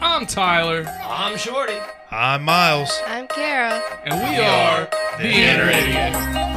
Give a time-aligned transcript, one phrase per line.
[0.00, 1.78] I'm Tyler, I'm Shorty.
[2.10, 3.00] I'm Myles.
[3.06, 3.82] I'm Kara.
[4.04, 4.88] and we are
[5.18, 6.55] the Inner Idiot.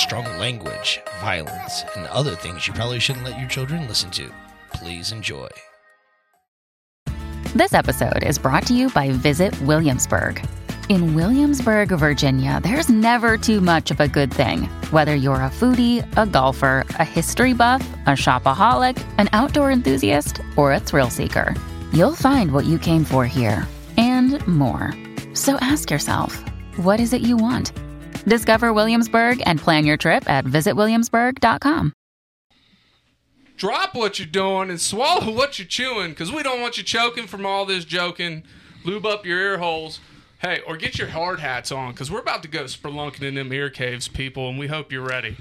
[0.00, 4.30] Strong language, violence, and other things you probably shouldn't let your children listen to.
[4.72, 5.48] Please enjoy.
[7.54, 10.42] This episode is brought to you by Visit Williamsburg.
[10.88, 14.64] In Williamsburg, Virginia, there's never too much of a good thing.
[14.90, 20.72] Whether you're a foodie, a golfer, a history buff, a shopaholic, an outdoor enthusiast, or
[20.72, 21.54] a thrill seeker,
[21.92, 24.94] you'll find what you came for here and more.
[25.34, 26.42] So ask yourself,
[26.76, 27.72] what is it you want?
[28.24, 31.92] Discover Williamsburg and plan your trip at visitwilliamsburg.com.
[33.56, 37.26] Drop what you're doing and swallow what you're chewing, because we don't want you choking
[37.26, 38.42] from all this joking.
[38.84, 40.00] Lube up your ear holes.
[40.38, 43.52] Hey, or get your hard hats on, because we're about to go spelunking in them
[43.52, 45.36] ear caves, people, and we hope you're ready.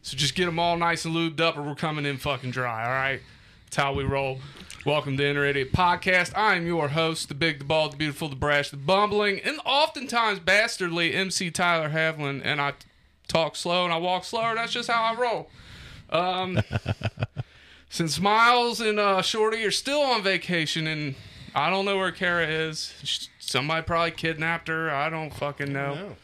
[0.00, 2.84] So just get them all nice and lubed up, or we're coming in fucking dry,
[2.84, 3.20] all right?
[3.68, 4.38] That's how we roll.
[4.86, 6.34] Welcome to Inner Idiot Podcast.
[6.34, 9.60] I am your host, the big, the bald, the beautiful, the brash, the bumbling, and
[9.66, 12.72] oftentimes bastardly MC Tyler Havlin, and I
[13.26, 14.54] talk slow and I walk slower.
[14.54, 15.50] That's just how I roll.
[16.08, 16.62] Um,
[17.90, 21.14] since Myles and uh, Shorty are still on vacation, and
[21.54, 22.94] I don't know where Kara is.
[23.04, 24.90] Sh- Somebody probably kidnapped her.
[24.90, 26.16] I don't fucking know.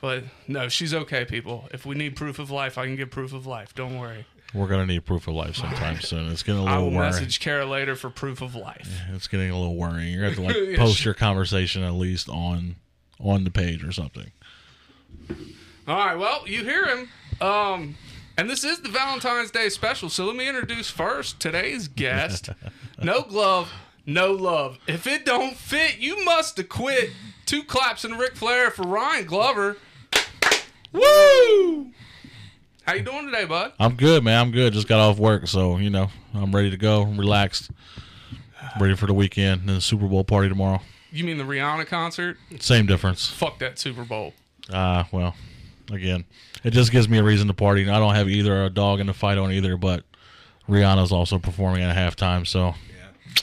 [0.00, 1.68] But no, she's okay, people.
[1.72, 3.76] If we need proof of life, I can give proof of life.
[3.76, 4.26] Don't worry.
[4.52, 6.30] We're gonna need proof of life sometime soon.
[6.32, 7.00] It's getting a little I will worrying.
[7.12, 9.00] message Kara later for proof of life.
[9.14, 10.12] It's getting a little worrying.
[10.12, 12.76] You're gonna have to like Yeah, post your conversation at least on
[13.20, 14.32] on the page or something.
[15.86, 17.08] All right, well, you hear him.
[17.40, 17.96] Um,
[18.36, 20.08] and this is the Valentine's Day special.
[20.08, 22.48] So let me introduce first today's guest.
[23.02, 23.72] no glove,
[24.06, 24.78] no love.
[24.86, 27.10] If it don't fit, you must have quit.
[27.46, 29.76] Two claps and Ric Flair for Ryan Glover.
[30.92, 31.92] Woo!
[32.84, 33.72] How you doing today, bud?
[33.78, 34.40] I'm good, man.
[34.40, 34.72] I'm good.
[34.72, 37.02] Just got off work, so you know I'm ready to go.
[37.02, 37.70] I'm relaxed,
[38.80, 40.80] ready for the weekend and the Super Bowl party tomorrow.
[41.12, 42.38] You mean the Rihanna concert?
[42.58, 43.28] Same difference.
[43.28, 44.32] Fuck that Super Bowl.
[44.72, 45.34] Ah, well,
[45.92, 46.24] again,
[46.64, 47.88] it just gives me a reason to party.
[47.88, 50.04] I don't have either a dog in the fight on either, but
[50.68, 52.74] Rihanna's also performing at halftime, so.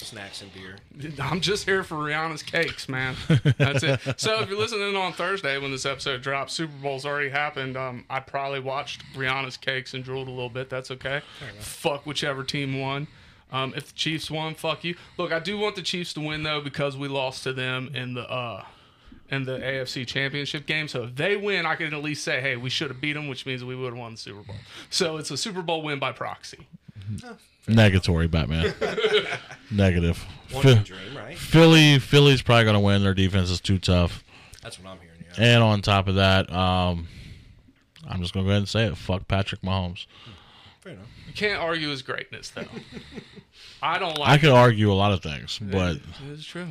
[0.03, 0.77] Snacks and beer.
[1.21, 3.15] I'm just here for Rihanna's cakes, man.
[3.57, 3.99] That's it.
[4.17, 7.75] So if you're listening on Thursday when this episode drops, Super Bowl's already happened.
[7.77, 10.69] Um, I probably watched Rihanna's cakes and drooled a little bit.
[10.69, 11.21] That's okay.
[11.59, 13.07] Fuck whichever team won.
[13.51, 14.95] Um, if the Chiefs won, fuck you.
[15.17, 18.13] Look, I do want the Chiefs to win though because we lost to them in
[18.13, 18.63] the uh
[19.29, 20.87] in the AFC Championship game.
[20.87, 23.27] So if they win, I can at least say, hey, we should have beat them,
[23.27, 24.55] which means we would have won the Super Bowl.
[24.89, 26.67] So it's a Super Bowl win by proxy.
[27.67, 28.73] Negatory, Batman.
[29.71, 30.23] Negative.
[30.51, 31.37] One Phil- dream, right?
[31.37, 33.03] Philly, Philly's probably going to win.
[33.03, 34.23] Their defense is too tough.
[34.61, 35.23] That's what I'm hearing.
[35.37, 35.55] Yeah.
[35.55, 37.07] And on top of that, um,
[38.07, 38.97] I'm just going to go ahead and say it.
[38.97, 40.05] Fuck Patrick Mahomes.
[40.79, 41.07] Fair enough.
[41.27, 42.63] You can't argue his greatness though.
[43.81, 45.97] I don't like I could argue a lot of things, but
[46.31, 46.67] It's true.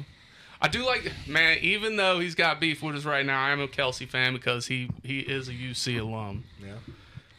[0.61, 3.61] I do like man, even though he's got beef with us right now, I am
[3.61, 6.45] a Kelce fan because he he is a UC alum.
[6.61, 6.73] Yeah.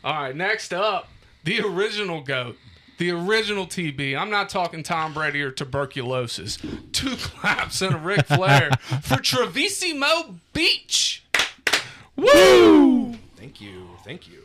[0.03, 1.09] All right, next up,
[1.44, 2.57] the original goat,
[2.97, 4.18] the original TB.
[4.18, 6.58] I'm not talking Tom Brady or tuberculosis.
[6.91, 8.72] Two claps and a Ric Flair
[9.02, 11.24] for Travissimo Beach.
[12.16, 13.13] Woo!
[13.36, 13.90] Thank you.
[14.03, 14.41] Thank you.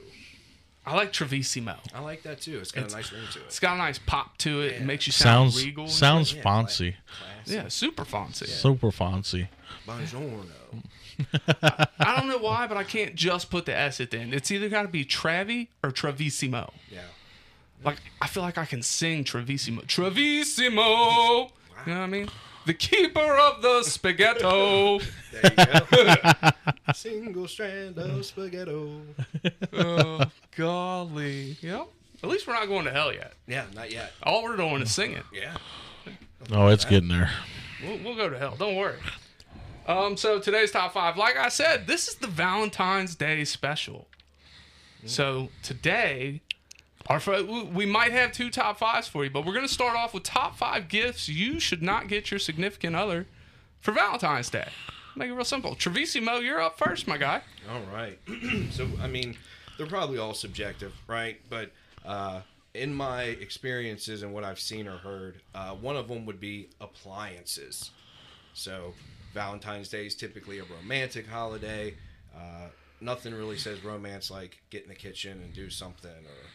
[0.85, 1.77] I like Travissimo.
[1.95, 2.59] I like that too.
[2.59, 3.45] It's got a nice ring to it.
[3.47, 4.73] It's got a nice pop to it.
[4.73, 5.87] It makes you sound sounds regal.
[5.89, 6.35] sounds.
[6.35, 7.55] Yeah, fancy, Classy.
[7.55, 8.47] yeah, super fancy.
[8.47, 9.49] super fancy.
[9.87, 10.47] Buongiorno.
[12.01, 14.35] I don't know why, but I can't just put the S at the end.
[14.35, 16.73] It's either got to be Travi or Travissimo.
[16.91, 17.03] Yeah.
[17.85, 19.85] Like I feel like I can sing Travissimo.
[19.87, 21.51] Travissimo.
[21.87, 22.29] You know what I mean?
[22.65, 25.03] The keeper of the spaghetto.
[25.33, 26.51] There you go.
[26.95, 29.01] Single strand of spaghetti.
[29.73, 30.25] oh,
[30.57, 31.57] golly.
[31.61, 31.89] Yep.
[32.23, 33.33] At least we're not going to hell yet.
[33.49, 34.13] Yeah, not yet.
[34.23, 35.23] All we're doing is singing.
[35.33, 35.57] Yeah.
[36.53, 37.31] Oh, it's getting there.
[37.85, 38.55] We'll, we'll go to hell.
[38.57, 38.99] Don't worry.
[39.89, 44.07] Um, so today's top five, like I said, this is the Valentine's Day special.
[45.05, 46.43] So today,
[47.07, 50.23] our we- might have two top fives for you, but we're gonna start off with
[50.23, 53.27] top five gifts you should not get your significant other
[53.81, 54.69] for Valentine's Day.
[55.15, 55.75] Make it real simple.
[55.75, 57.43] Travissimo, you're up first, my guy.
[57.71, 58.19] All right.
[58.71, 59.37] so, I mean,
[59.77, 61.39] they're probably all subjective, right?
[61.51, 61.71] But
[62.05, 62.41] uh,
[62.73, 66.71] in my experiences and what I've seen or heard, uh, one of them would be
[66.81, 67.91] appliances.
[68.55, 68.95] So,
[69.35, 71.95] Valentine's Day is typically a romantic holiday.
[72.35, 72.69] Uh,
[73.01, 76.47] nothing really says romance like get in the kitchen and do something or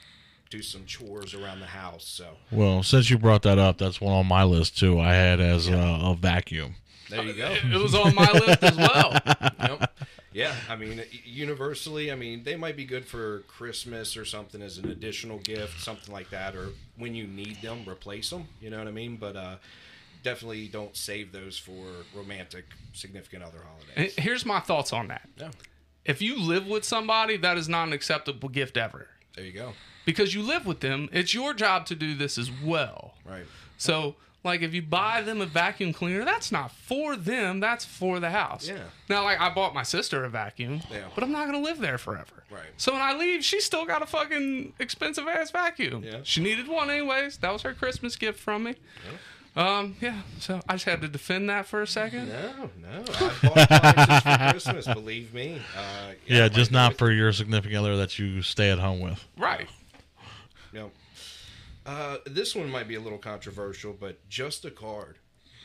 [0.50, 2.06] do some chores around the house.
[2.06, 5.00] So, Well, since you brought that up, that's one on my list too.
[5.00, 6.76] I had as a, a vacuum.
[7.10, 7.52] there you go.
[7.64, 9.20] It was on my list as well.
[9.60, 9.92] Yep.
[10.34, 14.78] Yeah, I mean, universally, I mean, they might be good for Christmas or something as
[14.78, 18.48] an additional gift, something like that, or when you need them, replace them.
[18.62, 19.18] You know what I mean?
[19.18, 19.56] But uh,
[20.22, 21.86] definitely don't save those for
[22.16, 24.16] romantic, significant other And holidays.
[24.18, 25.28] Here's my thoughts on that.
[25.38, 25.50] Yeah,
[26.06, 29.08] If you live with somebody, that is not an acceptable gift ever.
[29.38, 29.74] There you go.
[30.06, 33.14] Because you live with them, it's your job to do this as well.
[33.26, 33.46] Right.
[33.78, 37.60] So, like, if you buy them a vacuum cleaner, that's not for them.
[37.60, 38.68] That's for the house.
[38.68, 38.84] Yeah.
[39.10, 41.04] Now, like, I bought my sister a vacuum, Yeah.
[41.14, 42.44] but I'm not gonna live there forever.
[42.50, 42.62] Right.
[42.78, 46.04] So when I leave, she's still got a fucking expensive ass vacuum.
[46.04, 46.20] Yeah.
[46.24, 47.38] She needed one anyways.
[47.40, 48.76] That was her Christmas gift from me.
[49.56, 50.22] Um, yeah.
[50.40, 52.30] So I just had to defend that for a second.
[52.30, 53.04] No, no.
[53.08, 55.60] I bought appliances for Christmas, believe me.
[55.76, 59.24] Uh, Yeah, I just not for your significant other that you stay at home with.
[59.38, 59.68] Right.
[60.74, 60.92] No.
[61.86, 65.16] Uh, this one might be a little controversial, but just a card.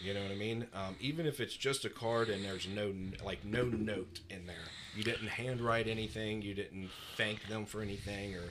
[0.01, 0.67] You know what I mean?
[0.75, 2.93] Um, even if it's just a card and there's no
[3.25, 4.57] like no note in there,
[4.97, 8.43] you didn't handwrite anything, you didn't thank them for anything, or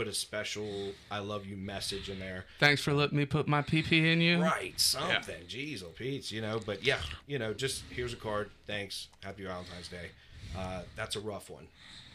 [0.00, 2.46] put a special "I love you" message in there.
[2.58, 4.40] Thanks for letting me put my PP in you.
[4.42, 5.42] Right, something.
[5.46, 6.58] Jeez, oh Pete's, you know.
[6.64, 8.48] But yeah, you know, just here's a card.
[8.66, 9.08] Thanks.
[9.22, 10.08] Happy Valentine's Day.
[10.56, 11.66] Uh, that's a rough one.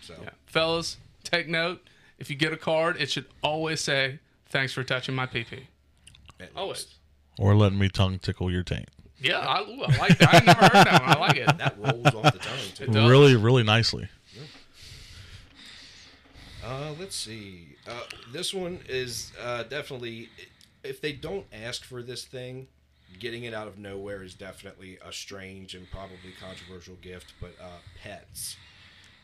[0.01, 0.31] So Yeah.
[0.47, 1.87] Fellas, take note.
[2.17, 4.17] If you get a card, it should always say,
[4.49, 5.67] "Thanks for touching my PP."
[6.39, 6.87] at Always.
[7.37, 8.89] Or letting me tongue tickle your taint.
[9.19, 10.33] Yeah, I, ooh, I like that.
[10.33, 11.17] I never heard that one.
[11.17, 11.57] I like it.
[11.59, 12.83] that rolls off the tongue too.
[12.85, 13.09] It does.
[13.09, 14.09] Really, really nicely.
[16.65, 17.75] Uh, let's see.
[17.87, 18.01] Uh,
[18.33, 20.29] this one is uh, definitely,
[20.83, 22.67] if they don't ask for this thing,
[23.19, 27.33] getting it out of nowhere is definitely a strange and probably controversial gift.
[27.39, 28.57] But uh, pets.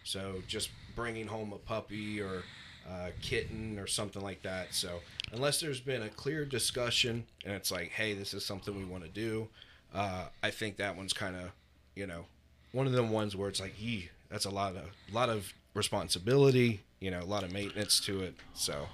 [0.04, 2.44] So just bringing home a puppy or
[2.88, 4.74] a kitten or something like that.
[4.74, 5.00] So
[5.32, 9.04] unless there's been a clear discussion and it's like, hey, this is something we want
[9.04, 9.48] to do,
[9.94, 11.52] uh, I think that one's kind of,
[11.96, 12.26] you know,
[12.72, 16.82] one of them ones where it's like, yee, that's a lot of lot of responsibility,
[17.00, 18.36] you know, a lot of maintenance to it.
[18.54, 18.88] So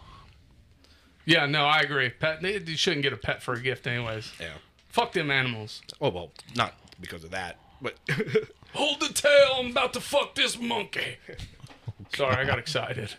[1.25, 2.09] Yeah, no, I agree.
[2.09, 4.31] Pet, they, you shouldn't get a pet for a gift, anyways.
[4.39, 4.53] yeah.
[4.89, 5.81] Fuck them animals.
[6.01, 7.95] Oh well, not because of that, but
[8.73, 9.55] Hold the tail.
[9.59, 11.17] I'm about to fuck this monkey.
[12.15, 13.13] Sorry, I got excited.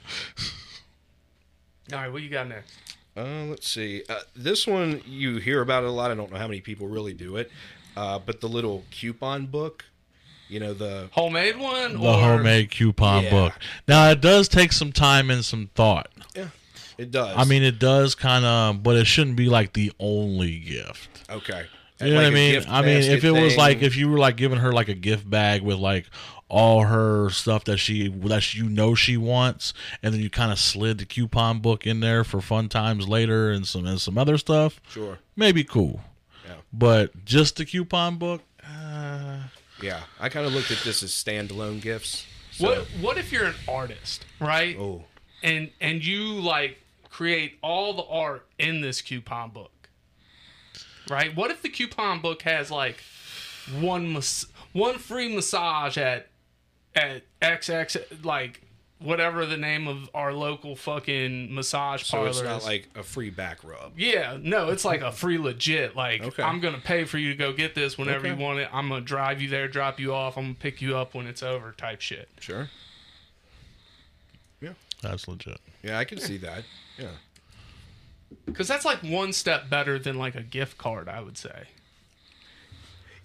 [1.92, 2.72] All right, what you got next?
[3.16, 4.02] Uh, let's see.
[4.08, 6.10] Uh, this one you hear about it a lot.
[6.10, 7.50] I don't know how many people really do it,
[7.96, 9.84] uh, but the little coupon book,
[10.48, 13.30] you know the Homemade one The or homemade coupon Yeah.
[13.30, 13.52] book.
[13.86, 16.08] Now, it does take some time and some thought.
[16.34, 16.48] yeah,
[16.96, 17.34] it does.
[17.36, 21.08] I mean, it does kind of, but it shouldn't be like the only gift.
[21.30, 21.66] okay,
[22.00, 22.62] You know what I mean?
[22.68, 24.94] I mean, if basket it was like if you were like giving her like a
[24.94, 26.06] gift bag with like
[26.50, 30.58] all her stuff that she that you know she wants, and then you kind of
[30.58, 34.38] slid the coupon book in there for fun times later and some and some other
[34.38, 36.00] stuff, sure, maybe cool.
[36.46, 36.54] Yeah.
[36.72, 39.40] But just the coupon book, uh,
[39.82, 42.26] yeah, I kind of looked at this as standalone gifts.
[42.52, 42.78] So, what?
[43.00, 44.76] What if you're an artist, right?
[44.78, 45.04] Oh,
[45.42, 46.78] And and you like
[47.10, 49.88] create all the art in this coupon book,
[51.10, 51.34] right?
[51.36, 53.02] What if the coupon book has like
[53.80, 56.28] one mas- one free massage at
[56.94, 58.62] at XX like
[59.00, 62.64] whatever the name of our local fucking massage so parlor it's not is.
[62.66, 63.92] like a free back rub.
[63.96, 65.94] Yeah, no, it's like a free legit.
[65.94, 66.42] Like Okay.
[66.42, 68.30] I'm gonna pay for you to go get this whenever Okay.
[68.30, 68.68] you want it.
[68.72, 70.36] I'm gonna drive you there, drop you off.
[70.36, 72.28] I'm gonna pick you up when it's over, type shit.
[72.40, 72.68] Sure.
[74.60, 75.60] Yeah, that's legit.
[75.82, 76.64] Yeah, I can see that.
[76.98, 77.08] Yeah.
[78.46, 81.68] Because that's like one step better than like a gift card, I would say.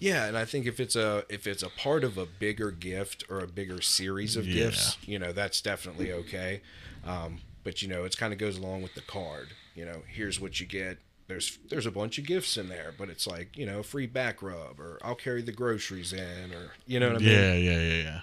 [0.04, 3.24] Yeah, and I think if it's a if it's a part of a bigger gift
[3.30, 4.66] or a bigger series of Yeah.
[4.66, 6.62] gifts, you know, that's definitely okay.
[7.06, 9.50] Um, but you know, it's kind of goes along with the card.
[9.76, 10.98] You know, here's what you get.
[11.30, 14.42] There's there's a bunch of gifts in there, but it's like you know, free back
[14.42, 17.30] rub, or I'll carry the groceries in, or you know what I mean.
[17.30, 18.20] Yeah, yeah, yeah, yeah.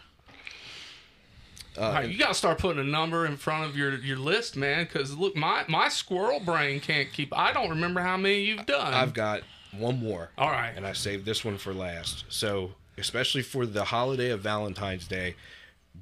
[1.79, 4.55] Uh, All right, you gotta start putting a number in front of your your list,
[4.55, 4.85] man.
[4.85, 7.33] Because look, my my squirrel brain can't keep.
[7.37, 8.93] I don't remember how many you've done.
[8.93, 9.43] I've got
[9.77, 10.31] one more.
[10.39, 10.73] All right.
[10.75, 12.25] And I saved this one for last.
[12.29, 15.37] So, especially for the holiday of Valentine's Day,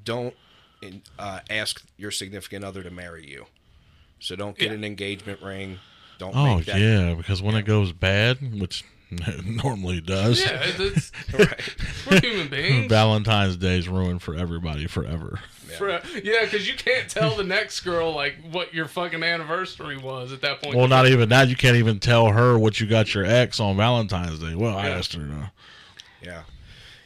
[0.05, 0.35] don't
[1.19, 3.47] uh, ask your significant other to marry you.
[4.21, 4.75] So, don't get Yeah.
[4.75, 5.79] an engagement ring.
[6.19, 6.81] Don't Oh make that.
[6.81, 8.87] yeah, because when it goes bad, which It
[9.45, 10.41] normally does.
[10.41, 11.61] Yeah, it's, right.
[12.11, 12.89] we're human beings.
[12.89, 15.41] Valentine's Day is ruined for everybody forever.
[15.81, 20.41] Yeah, because you can't tell the next girl like what your fucking anniversary was at
[20.41, 20.77] that point.
[20.77, 21.49] Well, not even that.
[21.49, 24.55] You can't even tell her what you got your ex on Valentine's Day.
[24.55, 24.97] Well, I Yeah.
[24.97, 25.21] asked her.
[25.21, 25.53] To.
[26.23, 26.43] Yeah.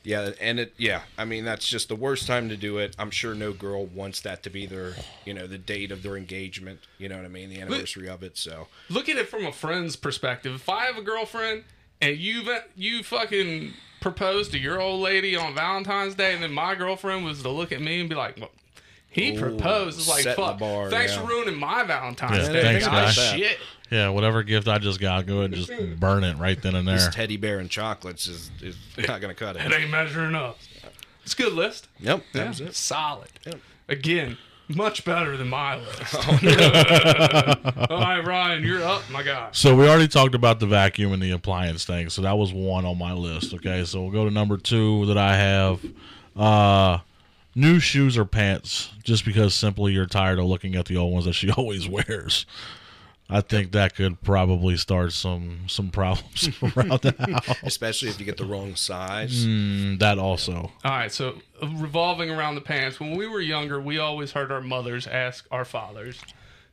[0.04, 2.96] Yeah, and it yeah, I mean that's just the worst time to do it.
[2.98, 4.94] I'm sure no girl wants that to be their,
[5.24, 8.22] you know, the date of their engagement, you know what I mean, the anniversary of
[8.24, 8.36] it.
[8.36, 10.54] So, look at it from a friend's perspective.
[10.56, 11.62] If I have a girlfriend
[12.02, 16.52] and you uh, you fucking proposed to your old lady on Valentine's Day, and then
[16.52, 18.50] my girlfriend was to look at me and be like, well,
[19.08, 20.58] "He Ooh, proposed." It's like, fuck.
[20.58, 21.22] bar, thanks yeah.
[21.22, 22.62] for ruining my Valentine's Yeah, Day.
[22.62, 23.14] thanks, guys.
[23.14, 23.58] shit.
[23.90, 26.88] Yeah, whatever gift I just got, go ahead and just burn it right then and
[26.88, 27.10] this there.
[27.12, 29.72] teddy bear and chocolates is, is not going to cut It it.
[29.80, 30.58] ain't measuring up.
[31.24, 31.88] It's a good list.
[32.00, 32.74] Yep, that Yeah, was it.
[32.74, 33.28] solid.
[33.46, 33.60] Yep.
[33.90, 34.38] Again,
[34.68, 36.14] much better than my list.
[37.90, 39.48] All right, Ryan, you're up, my guy.
[39.52, 42.08] So we already talked about the vacuum and the appliance thing.
[42.10, 43.54] So that was one on my list.
[43.54, 45.80] Okay, so we'll go to number two that I have.
[46.36, 46.98] Uh,
[47.54, 51.24] new shoes or pants, just because simply you're tired of looking at the old ones
[51.26, 52.46] that she always wears.
[53.32, 57.56] I think that could probably start some some problems around the house.
[57.62, 59.46] Especially if you get the wrong size.
[59.46, 60.70] Mm, that also.
[60.84, 63.00] All right, so uh, revolving around the pants.
[63.00, 66.20] When we were younger, we always heard our mothers ask our fathers,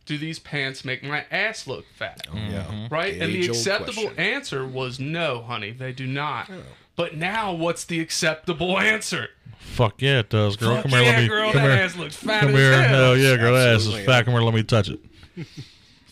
[0.05, 2.87] "Do these pants make my ass look fat?" Yeah.
[2.91, 3.13] Right?
[3.21, 4.19] and the acceptable question.
[4.19, 6.49] answer was no, honey, they do not.
[6.97, 9.29] But now, what's the acceptable answer?
[9.59, 10.75] Fuck yeah, it does, girl.
[10.75, 11.27] Fuck come here, let me.
[11.29, 11.83] girl, come that here.
[11.85, 12.73] ass looks fat Come as here.
[12.73, 12.87] hell.
[12.87, 13.53] Hell yeah, girl.
[13.53, 14.25] That ass is Absolutely, fat.
[14.25, 14.99] Come here, let me touch it.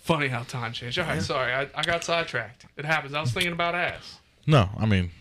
[0.07, 0.97] Funny how time changed.
[0.99, 2.65] All right, sorry, I, I got sidetracked.
[2.77, 3.13] It happens.
[3.13, 4.19] I was thinking about ass.
[4.45, 5.11] No, I mean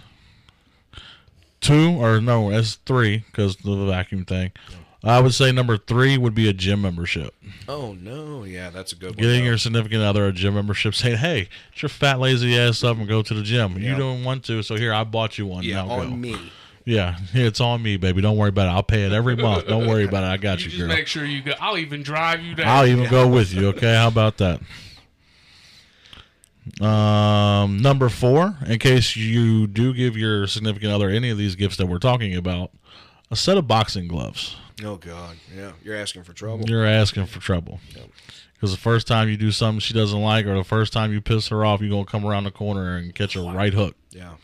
[1.66, 4.52] two or no, it's three because of the vacuum thing.
[5.05, 7.35] I would say number three would be a gym membership.
[7.69, 9.16] Oh no, yeah, that's a good one.
[9.16, 9.50] Getting though.
[9.50, 13.07] your significant other a gym membership, saying, "Hey, get your fat lazy ass up and
[13.07, 13.78] go to the gym.
[13.78, 15.64] You don't want to, so here I bought you one.
[15.64, 16.37] yeah, now on go." me.
[16.87, 18.23] Yeah, it's on me, baby.
[18.23, 18.71] Don't worry about it.
[18.71, 19.66] I'll pay it every month.
[19.66, 20.28] Don't worry about it.
[20.28, 20.88] I got You you, just girl.
[20.88, 21.52] make sure you go.
[21.61, 22.64] I'll even drive you there.
[22.64, 23.69] I'll even go with you.
[23.71, 24.61] Okay, how about that?
[26.81, 31.76] Um, number four, in case you do give your significant other any of these gifts
[31.76, 32.71] that we're talking about,
[33.31, 34.57] a set of boxing gloves.
[34.85, 36.69] Oh god, yeah, you're asking for trouble.
[36.69, 37.81] You're asking for trouble.
[38.55, 41.21] Because the first time you do something she doesn't like, or the first time you
[41.21, 44.35] piss her off, you're gonna come around the corner and catch a right hook, Yeah,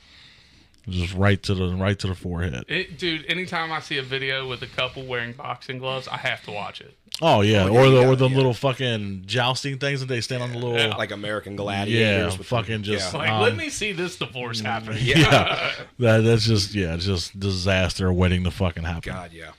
[0.89, 2.65] just right to the right to the forehead.
[2.69, 6.43] It, dude, anytime I see a video with a couple wearing boxing gloves, I have
[6.45, 6.97] to watch it.
[7.21, 8.37] Oh yeah, Oh, yeah, or the you or the yeah.
[8.37, 10.97] little fucking jousting things that they stand on the little Yeah.
[10.97, 12.39] like American yeah, Gladiators.
[12.39, 13.19] with fucking just yeah.
[13.19, 14.97] Like, um, let me see this divorce happen.
[15.01, 15.73] yeah.
[15.99, 19.13] that that's just yeah, it's just disaster waiting to fucking happen.
[19.13, 19.51] God, yeah.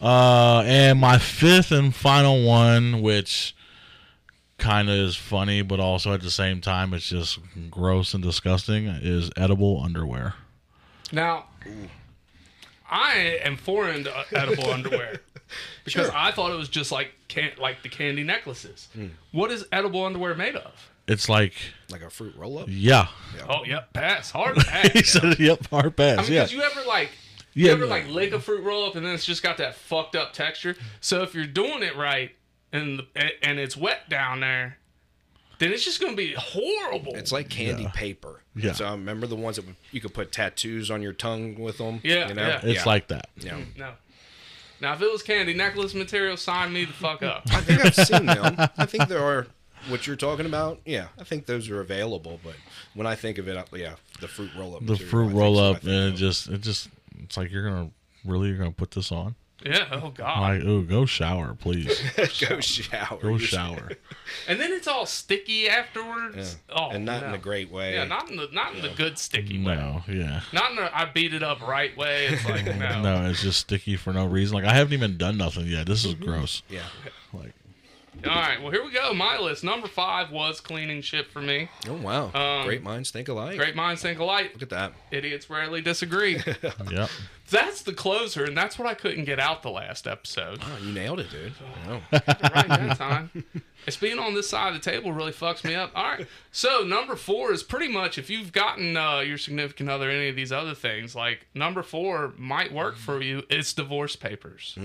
[0.00, 3.54] Uh, and my fifth and final one, which
[4.58, 7.38] kind of is funny, but also at the same time it's just
[7.70, 10.34] gross and disgusting, is edible underwear.
[11.12, 11.46] Now,
[12.90, 15.20] I am foreign to uh, edible underwear
[15.84, 18.88] because I thought it was just like can- like the candy necklaces.
[18.94, 19.08] Hmm.
[19.32, 20.90] What is edible underwear made of?
[21.06, 21.54] It's like
[21.90, 22.66] Like a fruit roll up.
[22.68, 23.08] yeah,
[23.48, 24.88] Oh, yep, pass hard pass.
[24.92, 26.28] he said yep, hard I pass.
[26.28, 27.10] mean, yeah, because you ever like,
[27.54, 27.90] Yeah, you ever no.
[27.90, 30.76] like lick a fruit roll up and then it's just got that fucked up texture.
[31.00, 32.32] So if you're doing it right
[32.72, 34.78] and the, and it's wet down there,
[35.58, 37.14] then it's just gonna be horrible.
[37.14, 38.42] It's like candy paper.
[38.54, 38.72] Yeah.
[38.72, 41.78] So I remember the ones that would- you could put tattoos on your tongue with
[41.78, 42.00] them.
[42.02, 42.46] Yeah, You know?
[42.46, 42.60] yeah.
[42.62, 43.30] it's like that.
[43.36, 43.52] Yeah.
[43.54, 43.78] Mm-hmm.
[43.80, 43.92] no.
[44.80, 47.42] Now if it was candy necklace material, sign me the fuck up.
[47.50, 48.54] I think I've seen them.
[48.76, 49.46] I think there are
[49.88, 50.80] what you're talking about.
[50.84, 52.38] Yeah, I think those are available.
[52.44, 52.54] But
[52.94, 54.86] when I think of it, I- yeah, the fruit roll up.
[54.86, 56.88] The fruit roll up, and it just it just
[57.24, 57.90] it's like you're gonna
[58.24, 59.34] really you're gonna put this on.
[59.64, 59.88] Yeah.
[59.90, 60.40] Oh god.
[60.40, 62.00] Like, ooh, go shower, please.
[62.48, 63.18] go shower.
[63.20, 63.92] Go shower.
[64.46, 66.58] And then it's all sticky afterwards.
[66.68, 67.36] Oh, and not in no.
[67.36, 67.94] a great way.
[67.94, 69.74] Yeah, not in the not in the good sticky way.
[69.74, 70.42] No, yeah.
[70.52, 72.26] Not in the I beat it up right way.
[72.26, 73.02] It's like no.
[73.02, 74.54] No, it's just sticky for no reason.
[74.54, 75.86] Like I haven't even done nothing yet.
[75.86, 76.24] This is mm-hmm.
[76.24, 76.62] gross.
[76.68, 76.82] Yeah.
[77.32, 77.54] Like
[78.26, 79.14] All right, well here we go.
[79.14, 81.68] My list number five was cleaning shit for me.
[81.88, 82.32] Oh wow.
[82.34, 83.56] Um, Great minds think alike.
[83.56, 84.50] Great minds think alike.
[84.54, 84.92] Look at that.
[85.12, 86.42] Idiots rarely disagree.
[86.90, 87.10] yep.
[87.48, 90.60] that's the closer, and that's what I couldn't get out the last episode.
[90.62, 91.52] Oh, you nailed it, dude.
[91.88, 92.00] Oh.
[92.12, 93.30] right that time.
[93.86, 95.92] It's being on this side of the table really fucks me up.
[95.94, 96.26] All right.
[96.50, 100.34] So number four is pretty much if you've gotten uh, your significant other any of
[100.36, 103.44] these other things, like number four might work for you.
[103.48, 104.76] It's divorce papers.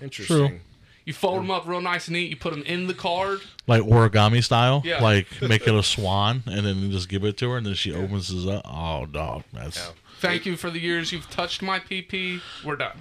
[0.00, 0.62] Interesting.
[1.08, 2.28] You fold them up real nice and neat.
[2.28, 3.40] You put them in the card.
[3.66, 4.82] Like origami style.
[4.84, 5.02] Yeah.
[5.02, 7.72] Like make it a swan and then you just give it to her and then
[7.72, 8.60] she opens it up.
[8.66, 9.44] Oh dog.
[9.54, 12.42] That's Thank you for the years you've touched my PP.
[12.62, 13.00] We're done.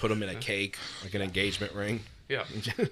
[0.00, 2.00] Put them in a cake, like an engagement ring.
[2.28, 2.44] Yeah.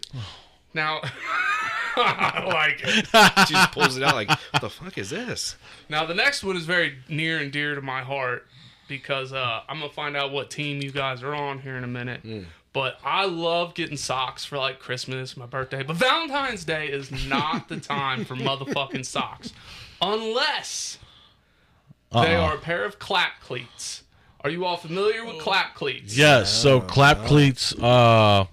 [0.73, 1.00] now,
[1.97, 3.49] I like it.
[3.49, 5.57] She just pulls it out like, what the fuck is this?
[5.90, 8.47] Now the next one is very near and dear to my heart
[8.88, 11.88] because uh, I'm gonna find out what team you guys are on here in a
[11.88, 12.25] minute.
[12.78, 15.82] But I love getting socks for like Christmas, my birthday.
[15.82, 19.52] But Valentine's Day is not the time for motherfucking socks,
[20.00, 20.99] unless
[22.12, 22.40] they Uh-uh.
[22.40, 24.04] are a pair of clap cleats.
[24.44, 26.16] Are you all familiar with clap cleats?
[26.16, 26.54] Yes.
[26.54, 28.44] So clap cleats, uh,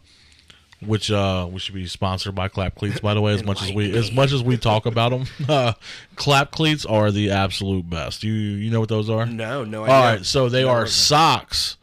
[0.81, 3.35] which uh, we should be sponsored by clap cleats, by the way.
[3.35, 5.73] As much as we, as much as we talk about them, uh,
[6.15, 8.23] clap cleats are the absolute best.
[8.23, 9.27] You you know what those are?
[9.27, 9.99] No, no All idea.
[10.17, 10.25] right.
[10.25, 11.77] So they Never are heard of socks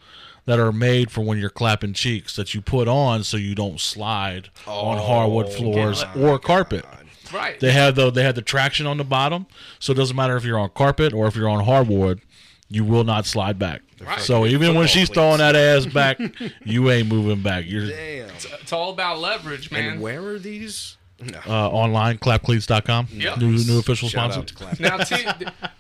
[0.45, 3.81] that are made for when you're clapping cheeks that you put on so you don't
[3.81, 6.85] slide on hardwood oh, floors my or carpet.
[7.33, 7.59] Right.
[7.61, 9.47] They have the they have the traction on the bottom,
[9.79, 12.21] so it doesn't matter if you're on carpet or if you're on hardwood,
[12.69, 13.83] you will not slide back.
[14.01, 14.21] Right.
[14.21, 15.15] So even when she's cleats.
[15.15, 16.19] throwing that ass back,
[16.65, 17.65] you ain't moving back.
[17.67, 18.31] You're Damn.
[18.31, 19.93] it's all about leverage, man.
[19.93, 20.97] And where are these?
[21.21, 21.39] No.
[21.47, 23.09] uh, online clapcleats.com.
[23.13, 23.39] Yep.
[23.39, 24.55] New new official Shout sponsor.
[24.75, 25.25] to Now, t-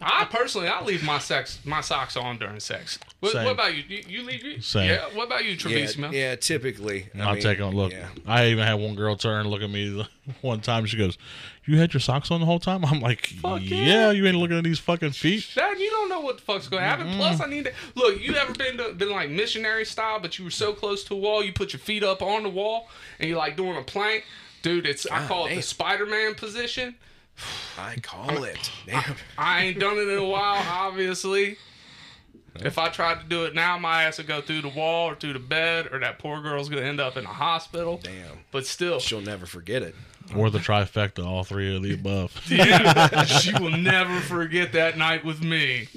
[0.01, 2.99] I personally, I leave my sex, my socks on during sex.
[3.19, 3.45] What, Same.
[3.45, 3.83] what about you?
[3.89, 4.05] you?
[4.07, 4.89] You leave your Same.
[4.91, 5.07] Yeah.
[5.15, 6.12] What about you, Yeah, Travissimo?
[6.12, 7.09] yeah, typically.
[7.17, 7.91] I I'll mean, take a look.
[7.93, 8.07] Yeah.
[8.27, 10.07] I even had one girl turn look at me
[10.43, 10.87] one time.
[10.87, 11.19] She goes,
[11.65, 14.11] "You had your socks on the whole time?" I'm like, Fuck "Yeah, yeah.
[14.12, 16.83] you ain't looking at these fucking feet." Dad, you don't know what the fuck's going
[16.85, 17.12] to happen.
[17.17, 18.21] Plus, I need to look.
[18.21, 21.19] You ever been to, been like missionary style, but you were so close to a
[21.19, 24.25] wall, you put your feet up on the wall, and you're like doing a plank,
[24.62, 24.87] dude.
[24.87, 26.95] It's I God call it the Spider-Man position.
[27.78, 28.71] I call it.
[28.87, 29.16] Damn.
[29.37, 31.59] I ain't done it in a while, obviously.
[32.57, 35.14] If I tried to do it now, my ass would go through the wall or
[35.14, 37.99] through the bed, or that poor girl's gonna end up in a hospital.
[38.02, 38.40] Damn.
[38.50, 39.95] But still, She'll never forget it.
[40.37, 42.38] Or the trifecta, all three of the above.
[42.50, 45.88] Yeah, she will never forget that night with me.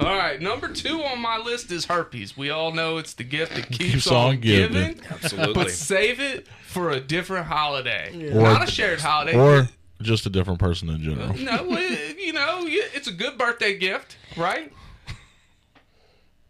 [0.00, 2.36] All right, number two on my list is herpes.
[2.36, 4.72] We all know it's the gift that keeps, Keeps on, on giving.
[4.94, 5.54] giving, Absolutely.
[5.54, 9.36] but save it for a different holiday, Or- not a shared holiday.
[9.38, 9.68] or
[10.02, 11.34] just a different person in general.
[11.38, 14.72] no, it- you know, it's a good birthday gift, right?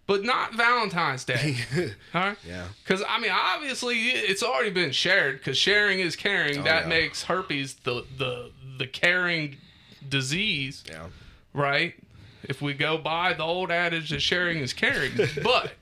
[0.06, 1.56] But not Valentine's Day.
[2.14, 2.36] All right.
[2.46, 2.66] Yeah.
[2.82, 5.38] Because I mean, obviously, it's already been shared.
[5.38, 6.58] Because sharing is caring.
[6.58, 6.88] Oh, that yeah.
[6.88, 9.56] makes herpes the the the caring
[10.06, 11.06] disease, Yeah.
[11.54, 11.94] right?
[12.48, 15.72] If we go by the old adage that sharing is caring, but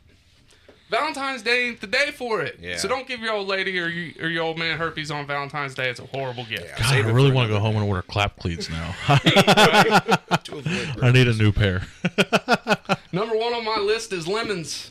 [0.91, 2.59] Valentine's Day ain't the day for it.
[2.61, 2.77] Yeah.
[2.77, 5.75] So don't give your old lady or, you, or your old man herpes on Valentine's
[5.75, 5.89] Day.
[5.89, 6.67] It's a horrible gift.
[6.67, 6.79] Yeah.
[6.79, 8.95] God, I really want to go home and order clap cleats now.
[9.09, 11.83] I need a new pair.
[13.11, 14.91] Number one on my list is lemons.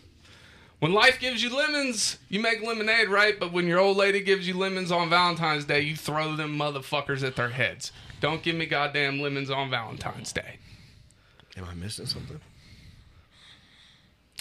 [0.79, 3.39] When life gives you lemons, you make lemonade, right?
[3.39, 7.23] But when your old lady gives you lemons on Valentine's Day, you throw them motherfuckers
[7.23, 7.91] at their heads.
[8.19, 10.57] Don't give me goddamn lemons on Valentine's Day.
[11.57, 12.39] Am I missing something?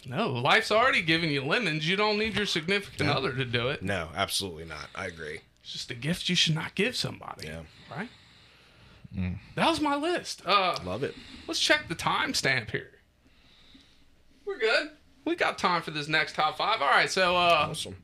[0.06, 1.86] No, life's already giving you lemons.
[1.88, 3.82] You don't need your significant other to do it.
[3.82, 4.88] No, absolutely not.
[4.94, 5.40] I agree.
[5.62, 7.48] It's just a gift you should not give somebody.
[7.48, 7.60] Yeah.
[7.94, 8.08] Right?
[9.56, 10.40] That was my list.
[10.46, 11.14] Uh, Love it.
[11.48, 12.92] let's check the timestamp here.
[14.46, 14.90] We're good.
[15.24, 16.80] We got time for this next top five.
[16.80, 17.96] All right, so uh, Awesome.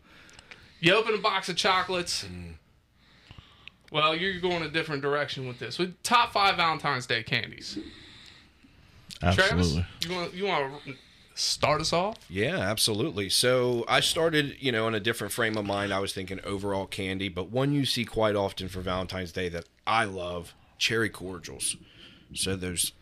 [0.80, 2.26] You open a box of chocolates.
[3.90, 5.78] Well, you're going a different direction with this.
[5.78, 7.78] With top five Valentine's Day candies.
[9.22, 9.84] Absolutely.
[10.00, 10.94] Travis, you want you want to
[11.34, 12.16] start us off?
[12.28, 13.28] Yeah, absolutely.
[13.28, 15.92] So I started, you know, in a different frame of mind.
[15.92, 19.64] I was thinking overall candy, but one you see quite often for Valentine's Day that
[19.86, 21.76] I love cherry cordials.
[22.34, 22.92] So there's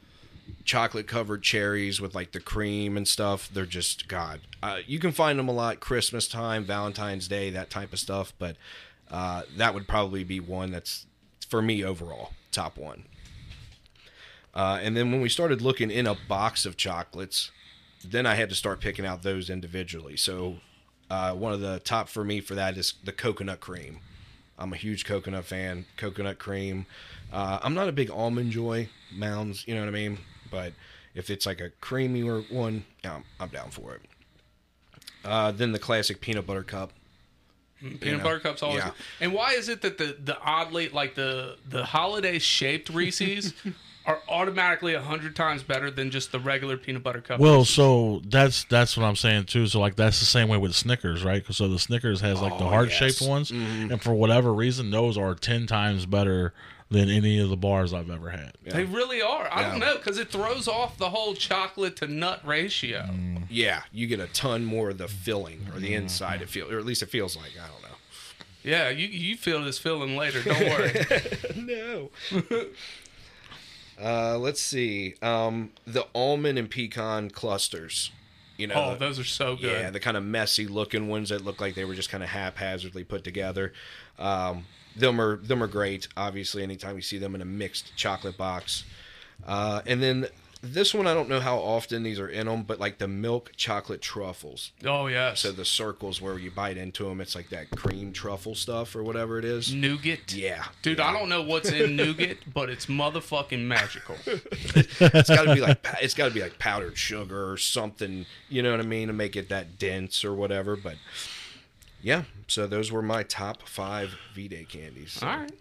[0.65, 3.49] chocolate covered cherries with like the cream and stuff.
[3.53, 4.41] They're just God.
[4.63, 8.33] Uh, you can find them a lot Christmas time, Valentine's Day, that type of stuff.
[8.39, 8.57] But
[9.11, 11.07] uh, that would probably be one that's
[11.49, 13.05] for me overall top one.
[14.55, 17.51] Uh, and then when we started looking in a box of chocolates,
[18.05, 20.17] then I had to start picking out those individually.
[20.17, 20.59] So
[21.11, 24.01] uh, one of the top for me for that is the coconut cream.
[24.59, 25.87] I'm a huge coconut fan.
[25.97, 26.87] Coconut cream.
[27.33, 30.19] Uh, I'm not a big almond joy mounds, you know what I mean.
[30.51, 30.73] But
[31.15, 34.03] if it's like a creamier one, I'm, I'm down for it.
[35.25, 36.93] Uh, then the classic peanut butter cup.
[37.81, 38.79] Peanut know, butter cups always.
[38.79, 38.93] yeah.
[39.21, 43.53] And why is it that the the oddly like the the holiday shaped Reese's
[44.07, 47.41] are automatically a hundred times better than just the regular peanut butter cup?
[47.41, 49.67] Well, so that's that's what I'm saying too.
[49.67, 51.45] So like that's the same way with Snickers, right?
[51.45, 53.29] 'Cause So the Snickers has like the Oh, heart shaped yes.
[53.29, 53.93] ones, mm-hmm.
[53.93, 56.53] and for whatever reason, those are ten times better
[56.91, 58.53] than any of the bars I've ever had.
[58.63, 59.49] they really are.
[59.51, 63.01] I don't know because it throws off the whole chocolate to nut ratio.
[63.11, 63.45] Mm.
[63.49, 66.03] Yeah, you get a ton more of the filling or the mm-hmm.
[66.03, 66.43] inside.
[66.43, 67.53] It feel, or at least it feels like.
[67.61, 67.89] I don't know.
[68.63, 70.43] Yeah, you you feel this feeling later.
[70.43, 71.07] Don't worry.
[71.57, 72.11] no.
[74.03, 75.15] uh, let's see.
[75.23, 78.11] Um, the almond and pecan clusters.
[78.57, 79.73] You know, oh, those are so good.
[79.73, 82.29] yeah, the kind of messy looking ones that look like they were just kind of
[82.31, 83.73] haphazardly put together.
[84.17, 86.07] Um, them are them are great.
[86.17, 88.85] Obviously, anytime you see them in a mixed chocolate box,
[89.45, 90.29] uh, and then
[90.65, 93.53] this one I don't know how often these are in them, but like the milk
[93.57, 94.73] chocolate truffles.
[94.85, 95.41] Oh yes.
[95.41, 99.03] So the circles where you bite into them, it's like that cream truffle stuff or
[99.03, 99.73] whatever it is.
[99.73, 100.35] nougat.
[100.35, 104.17] Yeah, Dude, I don't know what's in nougat, but it's motherfucking magical.
[104.27, 108.27] it's got to be like it's got to be like powdered sugar or something.
[108.49, 110.77] You know what I mean to make it that dense or whatever.
[110.77, 110.97] But
[112.03, 115.13] yeah, so those were my top five V Day candies.
[115.13, 115.53] So, All right.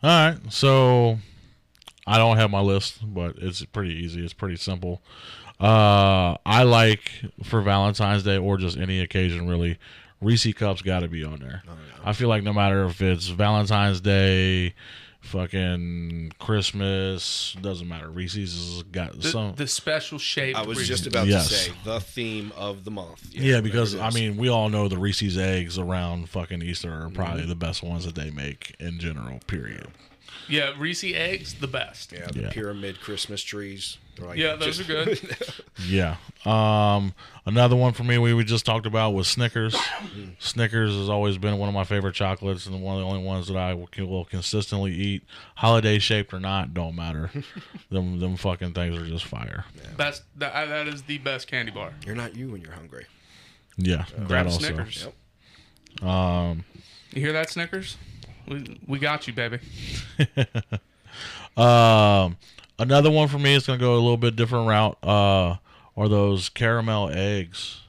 [0.00, 1.18] All right, so
[2.08, 4.24] I don't have my list, but it's pretty easy.
[4.24, 5.02] It's pretty simple.
[5.60, 7.10] Uh, I like
[7.44, 9.78] for Valentine's Day or just any occasion really.
[10.20, 11.62] Reese cups got to be on there.
[12.04, 14.74] I feel like no matter if it's Valentine's Day,
[15.20, 18.08] fucking Christmas, doesn't matter.
[18.10, 19.54] Reese's has got The, some.
[19.54, 20.56] the special shape.
[20.56, 21.48] I was just about Yes.
[21.48, 23.28] to say the theme of the month.
[23.32, 27.10] yeah, there because I mean, we all know the Reese's eggs around fucking Easter are
[27.10, 27.48] probably Mm-hmm.
[27.50, 29.38] the best ones that they make in general.
[29.46, 29.86] Period.
[29.86, 30.07] yeah,
[30.78, 32.12] Reese eggs, the best.
[32.12, 32.50] yeah, the yeah.
[32.50, 33.98] pyramid Christmas trees.
[34.16, 35.36] They're like Yeah, those just- are good.
[35.86, 36.16] Yeah.
[36.44, 37.14] Um,
[37.46, 39.76] another one for me we, we just talked about was Snickers.
[40.40, 43.46] Snickers has always been one of my favorite chocolates and one of the only ones
[43.46, 45.22] that I will, will consistently eat.
[45.56, 47.30] Holiday shaped or not, don't matter.
[47.90, 49.64] them them fucking things are just fire.
[49.96, 51.92] That's that, that is the best candy bar.
[52.04, 53.06] You're not you when you're hungry.
[53.76, 54.64] Yeah, that Grab a also.
[54.64, 55.04] Snickers.
[56.02, 56.56] Yep.
[57.14, 57.96] You hear that, Snickers?
[58.48, 59.58] We, we got you, baby.
[61.56, 62.36] Um,
[62.78, 64.96] another one for me is gonna go a little bit different route.
[65.02, 65.56] Uh,
[65.96, 67.80] are those caramel eggs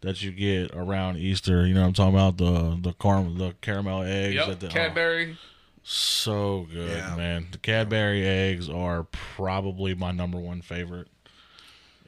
[0.00, 1.66] that you get around Easter?
[1.66, 4.34] You know what I'm talking about the the car- the caramel eggs.
[4.36, 4.48] Yep.
[4.48, 5.36] at the, oh, Cadbury.
[5.82, 7.16] So good, Yeah.
[7.16, 7.48] man.
[7.52, 11.08] The Cadbury eggs are probably my number one favorite.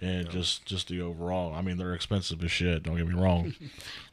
[0.00, 1.52] And just just the overall.
[1.54, 2.84] I mean, they're expensive as shit.
[2.84, 3.52] Don't get me wrong.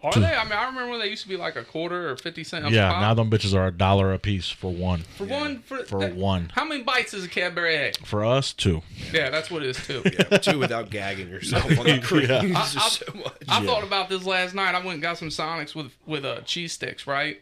[0.04, 0.34] Are they?
[0.34, 2.71] I mean, I remember when they used to be like a quarter or fifty cents.
[2.71, 5.02] yeah, now them bitches are a dollar a piece for one.
[5.17, 6.52] for one for, For that- one.
[6.56, 7.98] How many bites is a Cadbury egg?
[8.06, 8.82] For us, two.
[9.13, 10.02] Yeah, that's what it is too.
[10.06, 12.32] Yeah, two without gagging yourself on the cream.
[12.32, 13.34] I- I- so much.
[13.48, 14.74] I thought about this last night.
[14.74, 17.41] I went and got some Sonics with with uh, cheese sticks, right?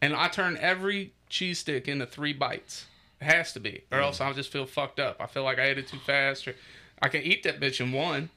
[0.00, 2.86] And I turned every cheese stick into three bites.
[3.20, 5.16] It has to be, or else I'll just feel fucked up.
[5.20, 6.46] I feel like I ate it too fast.
[6.46, 6.54] Or
[7.00, 8.30] I can eat that bitch in one,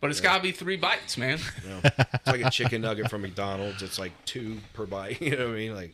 [0.00, 1.38] but it's got to be three bites, man.
[1.84, 3.82] It's like a chicken nugget from McDonald's.
[3.82, 5.20] It's like two per bite.
[5.22, 5.74] You know what I mean?
[5.74, 5.92] Like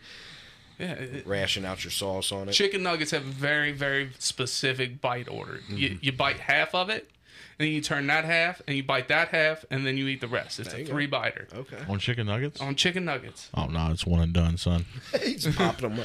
[0.78, 0.92] yeah.
[0.92, 2.52] it- ration out your sauce on it.
[2.52, 5.60] chicken nuggets have a very very specific bite order.
[5.68, 7.10] You you bite half of it,
[7.58, 10.20] and then you turn that half, and you bite that half, and then you eat
[10.22, 10.58] the rest.
[10.60, 10.92] It's There a you go.
[10.92, 11.76] three biter Okay.
[11.88, 12.60] On chicken nuggets?
[12.62, 13.50] on chicken nuggets.
[13.54, 14.86] Oh no, it's one and done, son.
[15.22, 15.98] He's popping them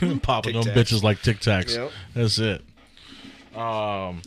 [0.00, 0.76] like Popping them Tic Tacs.
[0.76, 1.74] bitches like Tic Tacs.
[1.74, 1.90] Yep.
[2.14, 2.62] That's it.
[3.56, 4.20] Um,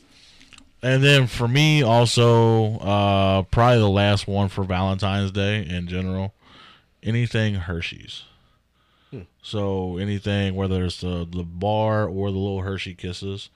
[0.81, 6.33] and then for me, also, uh, probably the last one for Valentine's Day in general,
[7.03, 8.23] anything Hershey's.
[9.41, 13.49] So anything, whether it's the the bar or the little Hershey Kisses,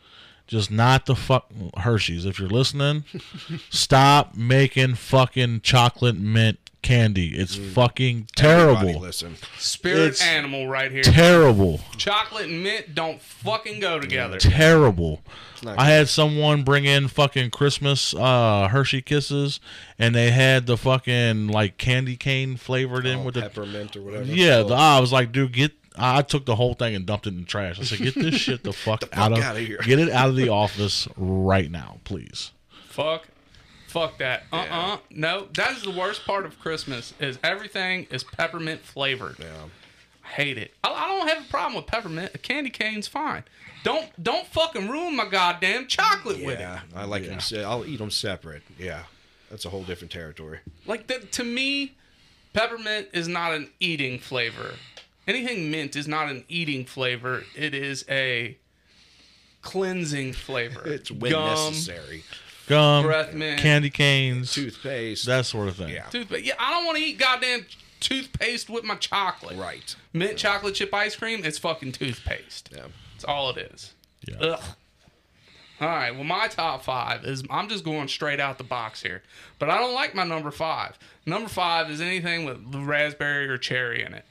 [0.48, 2.26] just not the fuck Hershey's.
[2.26, 3.04] If you're listening,
[3.70, 7.30] stop making fucking chocolate mint candy.
[7.36, 9.02] It's fucking Everybody terrible.
[9.02, 11.02] Listen, Spirit It's animal right here.
[11.02, 11.82] Terrible.
[11.98, 14.38] Chocolate and mint don't fucking go together.
[14.38, 15.22] terrible.
[15.66, 19.60] I had someone bring in fucking Christmas uh, Hershey Kisses,
[19.98, 24.02] and they had the fucking like candy cane flavored in oh, with the peppermint or
[24.02, 24.26] whatever.
[24.26, 24.62] yeah.
[24.62, 25.72] The, I was like, dude, get.
[25.96, 27.80] I took the whole thing and dumped it in the trash.
[27.80, 29.78] I said, get this shit the fuck, out of outta here.
[29.84, 32.52] get it out of the office right now, please.
[32.88, 33.28] Fuck.
[33.94, 34.44] Fuck that.
[34.52, 37.14] Uh uh No, that is the worst part of Christmas.
[37.20, 39.38] Is everything is peppermint flavored.
[39.40, 39.66] yeah.
[40.26, 40.74] I hate it.
[40.84, 42.32] I, I don't have a problem with peppermint.
[42.34, 43.44] A candy cane's fine.
[43.84, 46.62] Don't don't fucking ruin my goddamn chocolate with it.
[46.62, 47.40] Yeah, I like them.
[47.40, 48.64] Se- I'll eat them separate.
[48.80, 49.04] Yeah,
[49.52, 50.60] that's a whole different territory.
[50.88, 51.94] Like that to me,
[52.54, 54.72] peppermint is not an eating flavor.
[55.28, 57.44] Anything mint is not an eating flavor.
[57.56, 58.58] It is a
[59.62, 60.82] cleansing flavor.
[60.88, 62.24] It's when Gum, necessary.
[62.68, 65.26] Gum, breath mint, candy canes, Toothpaste.
[65.26, 65.90] that sort of thing.
[65.90, 66.04] yeah.
[66.10, 66.46] toothpaste.
[66.46, 67.66] Yeah, I don't want to eat goddamn
[68.00, 69.58] toothpaste with my chocolate.
[69.58, 69.96] Right.
[70.14, 71.42] Mint chocolate chip ice cream.
[71.44, 72.70] It's fucking toothpaste.
[72.74, 72.84] Yeah.
[73.14, 73.94] That's all it is.
[74.28, 74.38] Yeah.
[74.40, 74.62] Ugh.
[75.82, 76.12] All right.
[76.12, 79.24] Well, my top five is I'm just going straight out the box here,
[79.60, 80.98] but I don't like my number five.
[81.26, 84.24] Number five is anything with raspberry or cherry in it.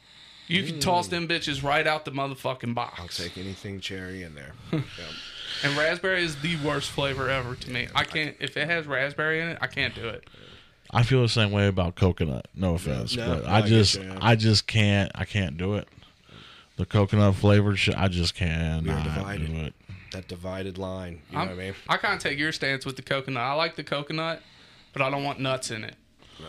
[0.49, 3.01] You can toss them bitches right out the motherfucking box.
[3.01, 4.53] I'll take anything cherry in there.
[4.73, 4.81] yeah.
[5.65, 7.87] And raspberry is the worst flavor ever to me.
[7.95, 10.29] I can't if it has raspberry in it, I can't do it.
[10.91, 12.49] I feel the same way about coconut.
[12.55, 14.19] No offense, no, but no, I I get just, you, yeah.
[14.21, 15.13] I just can't.
[15.15, 15.87] I can't do it.
[16.79, 18.95] The coconut flavored shit, I just can't We're
[19.39, 19.75] do it.
[20.13, 21.21] That divided line.
[21.31, 21.75] You know I'm- what I mean?
[21.89, 23.43] I kind of take your stance with the coconut.
[23.43, 24.43] I like the coconut,
[24.93, 25.95] but I don't want nuts in it,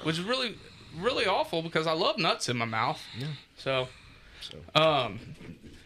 [0.04, 0.58] which is really,
[0.98, 3.02] really awful because I love nuts in my mouth.
[3.18, 3.28] Yeah.
[3.58, 3.88] So,
[4.42, 4.58] So.
[4.80, 5.20] Um,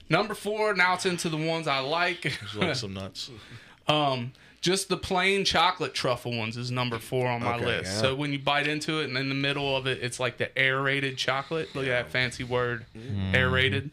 [0.09, 0.73] number four.
[0.73, 2.37] Now it's into the ones I like.
[2.55, 3.29] like some nuts.
[3.89, 7.93] Um, just the plain chocolate truffle ones is number four on my Okay, list.
[7.93, 8.01] yeah.
[8.01, 10.49] So when you bite into it, and in the middle of it, it's like the
[10.59, 11.73] aerated chocolate.
[11.73, 13.33] Look at that fancy word, Mm-hmm.
[13.33, 13.91] aerated.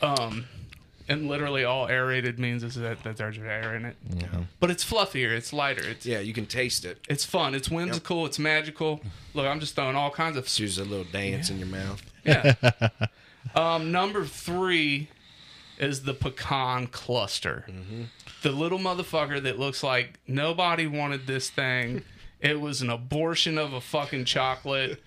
[0.00, 0.46] Um,
[1.08, 3.96] and literally all aerated means is that, that there's air in it.
[4.14, 4.26] Yeah.
[4.60, 6.98] But it's fluffier, it's lighter, it's Yeah, you can taste it.
[7.08, 9.00] it's fun, it's whimsical, it's magical.
[9.34, 12.02] Look, I'm just throwing all kinds of Use a little dance in your mouth.
[12.24, 12.54] yeah.
[13.54, 15.08] um, number three
[15.78, 17.66] is the pecan cluster.
[18.42, 22.02] The little motherfucker that looks like nobody wanted this thing.
[22.38, 25.00] It was an abortion of a fucking chocolate.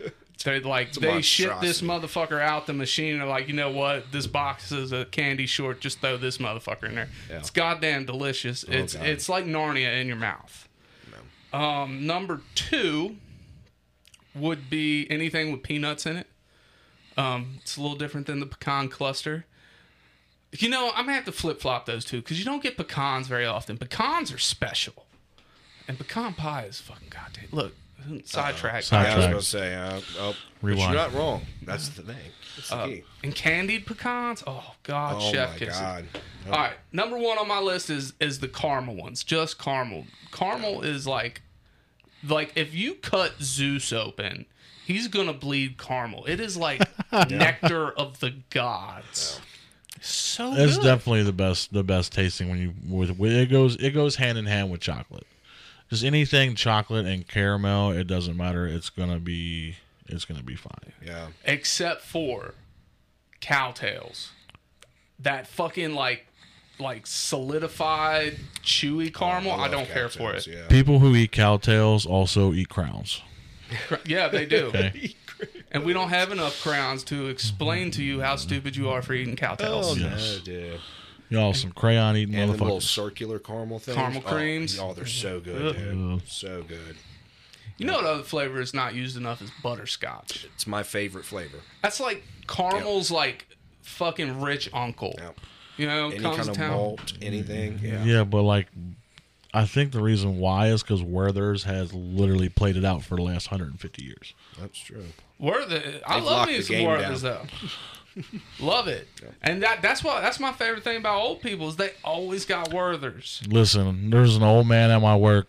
[0.43, 3.13] They like they shipped this motherfucker out the machine.
[3.13, 4.12] and They're like, you know what?
[4.12, 5.82] This box is a candy short.
[5.82, 7.10] Just throw this motherfucker in there.
[7.30, 7.38] Yeah.
[7.39, 8.63] It's goddamn delicious.
[8.63, 9.06] it's God.
[9.06, 10.67] it's like Narnia in your mouth.
[11.52, 13.17] Um, number two
[14.36, 16.28] would be anything with peanuts in it.
[17.17, 19.45] Um, it's a little different than the pecan cluster.
[20.52, 23.28] You know, I'm gonna have to flip flop those two because you don't get pecans
[23.28, 23.78] very often.
[23.78, 25.06] Pecans are special,
[25.88, 27.49] and pecan pie is fucking goddamn.
[27.52, 27.73] Look,
[28.25, 28.83] sidetrack.
[28.83, 29.31] Side- Yeah, I was Sidetrack.
[29.31, 30.93] going to say, uh, oh, but Rewind.
[30.93, 31.45] you're not wrong.
[31.63, 32.15] That's the thing.
[32.55, 33.03] That's the Uh, key.
[33.23, 34.43] and candied pecans.
[34.47, 35.79] Oh God, Oh chef my kisses.
[35.79, 36.05] god.
[36.47, 39.23] All right, number one on my list is is the caramel ones.
[39.23, 40.05] Just caramel.
[40.31, 41.41] Caramel is like,
[42.27, 44.45] like if you cut Zeus open,
[44.85, 46.25] he's gonna bleed caramel.
[46.25, 46.81] It is like
[47.29, 49.39] nectar of the gods.
[50.01, 50.83] So It's good.
[50.83, 54.38] definitely the best the best tasting when you with, with it goes it goes hand
[54.38, 55.27] in hand with chocolate.
[55.89, 58.67] Just anything chocolate and caramel, it doesn't matter.
[58.67, 59.75] It's gonna be
[60.08, 60.93] it's gonna be fine.
[61.06, 61.28] Yeah.
[61.45, 62.54] except for
[63.41, 64.32] Cow Tales.
[65.19, 66.25] That fucking like
[66.80, 69.52] like solidified chewy caramel.
[69.54, 70.47] I, love don't care for it.
[70.47, 70.67] Yeah.
[70.69, 73.21] People who eat Cow Tales also eat crowns.
[74.06, 74.67] Yeah, they do.
[74.67, 75.15] Okay.
[75.71, 79.13] And we don't have enough crowns to explain to you how stupid you are for
[79.13, 79.84] eating cowtails.
[79.86, 80.38] Oh, Yes.
[80.39, 80.80] no, dude.
[81.29, 82.81] Y'all some crayon eating And the little motherfuckers.
[82.83, 83.95] circular caramel things.
[83.95, 84.79] Caramel Oh, creams.
[84.79, 86.27] Oh, they're so good, dude.
[86.27, 86.95] So good.
[87.77, 90.45] You know what other flavor is not used enough is butterscotch.
[90.53, 91.57] It's my favorite flavor.
[91.81, 93.47] That's like caramel's like
[93.83, 95.13] fucking rich uncle.
[95.17, 95.29] Yeah.
[95.77, 96.71] You know, Any comes kind to of town.
[96.71, 97.79] malt, anything.
[97.81, 98.03] Yeah.
[98.03, 98.67] Yeah, but like
[99.53, 103.23] I think the reason why is because Werther's has literally played it out for the
[103.23, 104.33] last 150 years.
[104.59, 105.03] That's true.
[105.39, 107.41] Werther, I They've love locked me the some Werther's though.
[108.59, 109.07] love it,
[109.41, 112.73] and that that's what that's my favorite thing about old people is they always got
[112.73, 113.41] Werther's.
[113.47, 115.47] Listen, there's an old man at my work.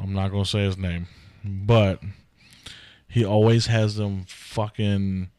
[0.00, 1.06] I'm not gonna say his name,
[1.44, 2.00] but
[3.08, 5.30] he always has them fucking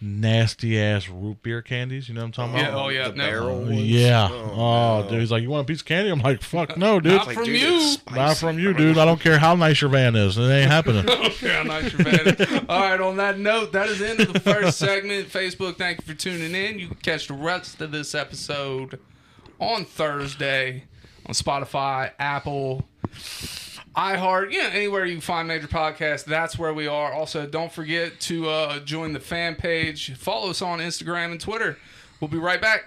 [0.00, 2.08] nasty ass root beer candies.
[2.08, 2.84] You know what I'm talking Yeah, about?
[2.86, 3.82] oh yeah, The no, barrel oh, ones.
[3.82, 4.28] Yeah.
[4.30, 5.10] Oh, Oh, no.
[5.10, 6.10] dude, he's like, you want a piece of candy?
[6.10, 7.12] I'm like, fuck no, dude.
[7.12, 7.76] Not Like, from dude, you.
[7.76, 8.18] it's spicy.
[8.18, 8.98] Not from you, dude.
[8.98, 10.36] I don't care how nice your van is.
[10.38, 11.06] It ain't happening.
[11.40, 12.66] Yeah, nice your man.
[12.68, 15.28] All right, on that note, that is the end of the first segment.
[15.30, 16.78] Facebook, thank you for tuning in.
[16.78, 18.98] You can catch the rest of this episode
[19.58, 20.84] on Thursday
[21.26, 22.84] on Spotify, Apple,
[24.00, 27.12] iHeart, you know, anywhere you find major podcasts, that's where we are.
[27.12, 30.14] Also, don't forget to uh, join the fan page.
[30.16, 31.76] Follow us on Instagram and Twitter.
[32.18, 32.86] We'll be right back.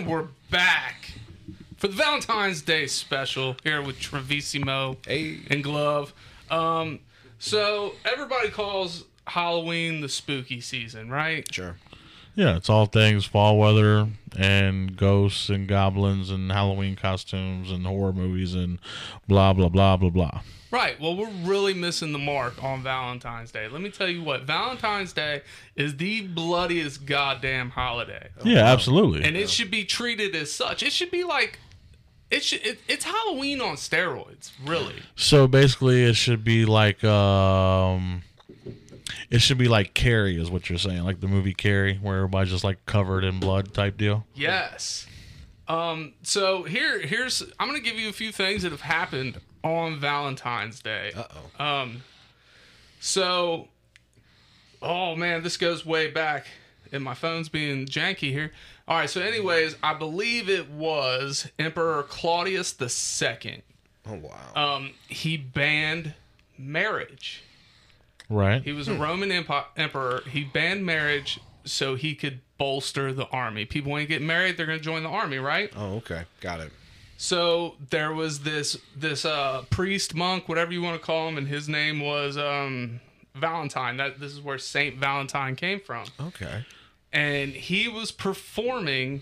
[0.00, 1.12] And we're back
[1.76, 5.40] for the Valentine's Day special here with Travissimo Hey.
[5.50, 6.14] and Glove.
[6.50, 7.00] Um,
[7.38, 11.46] so everybody calls Halloween the spooky season, right?
[11.52, 11.76] Sure.
[12.34, 18.12] Yeah, it's all things fall weather and ghosts and goblins and Halloween costumes and horror
[18.12, 18.78] movies and
[19.26, 20.40] blah blah blah blah blah.
[20.70, 21.00] Right.
[21.00, 23.66] Well, we're really missing the mark on Valentine's Day.
[23.66, 25.42] Let me tell you what, Valentine's Day
[25.74, 28.28] is the bloodiest goddamn holiday.
[28.44, 29.24] yeah, absolutely.
[29.24, 30.84] And it should be treated as such.
[30.84, 31.58] It should be like
[32.30, 34.94] it should it, it's Halloween on steroids, really.
[35.16, 38.22] so basically, it should be like um,
[39.30, 42.50] it should be like Carrie, is what you're saying, like the movie Carrie, where everybody's
[42.52, 44.26] just like covered in blood type deal.
[44.34, 45.06] Yes.
[45.68, 50.00] Um, so here, here's I'm gonna give you a few things that have happened on
[50.00, 51.12] Valentine's Day.
[51.14, 51.24] Uh
[51.58, 51.64] oh.
[51.64, 52.02] Um,
[52.98, 53.68] So,
[54.82, 56.46] oh man, this goes way back.
[56.92, 58.50] And my phone's being janky here.
[58.88, 59.08] All right.
[59.08, 63.62] So, anyways, I believe it was Emperor Claudius the Second.
[64.08, 64.76] Oh wow.
[64.76, 66.14] Um, he banned
[66.58, 67.44] marriage.
[68.30, 68.62] Right.
[68.62, 70.22] He was a Roman empo- emperor.
[70.30, 73.64] He banned marriage so he could bolster the army.
[73.66, 75.70] People want to get married, they're going to join the army, right?
[75.76, 76.22] oh okay.
[76.40, 76.72] Got it.
[77.18, 81.46] So there was this this uh, priest monk, whatever you want to call him, and
[81.48, 83.00] his name was um,
[83.34, 83.98] Valentine.
[83.98, 86.64] That this is where Saint Valentine came from, Okay.
[87.12, 89.20] and he was performing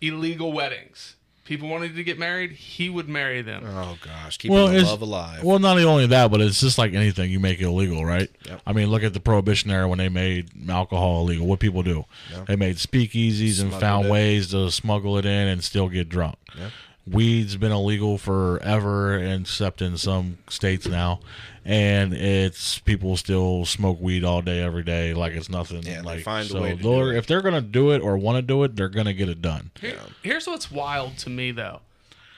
[0.00, 1.14] illegal weddings.
[1.44, 3.64] People wanted to get married, he would marry them.
[3.66, 5.42] Oh gosh, keeping Well, the love alive.
[5.42, 8.30] well, not only that, but it's just like anything you make it illegal, right?
[8.46, 8.62] Yep.
[8.64, 11.46] I mean, look at the Prohibition era when they made alcohol illegal.
[11.48, 12.04] What people do?
[12.46, 16.36] They made speakeasies and found ways to smuggle it in and still get drunk.
[16.56, 16.70] Yeah.
[17.06, 21.18] Weed's been illegal forever, except in some states now,
[21.64, 25.82] and it's people still smoke weed all day, every day, like it's nothing.
[25.82, 27.18] Yeah, they like find a way to do they're- it.
[27.18, 29.72] if they're gonna do it or want to do it, they're gonna get it done.
[29.80, 31.80] Here- Here's what's wild to me, though.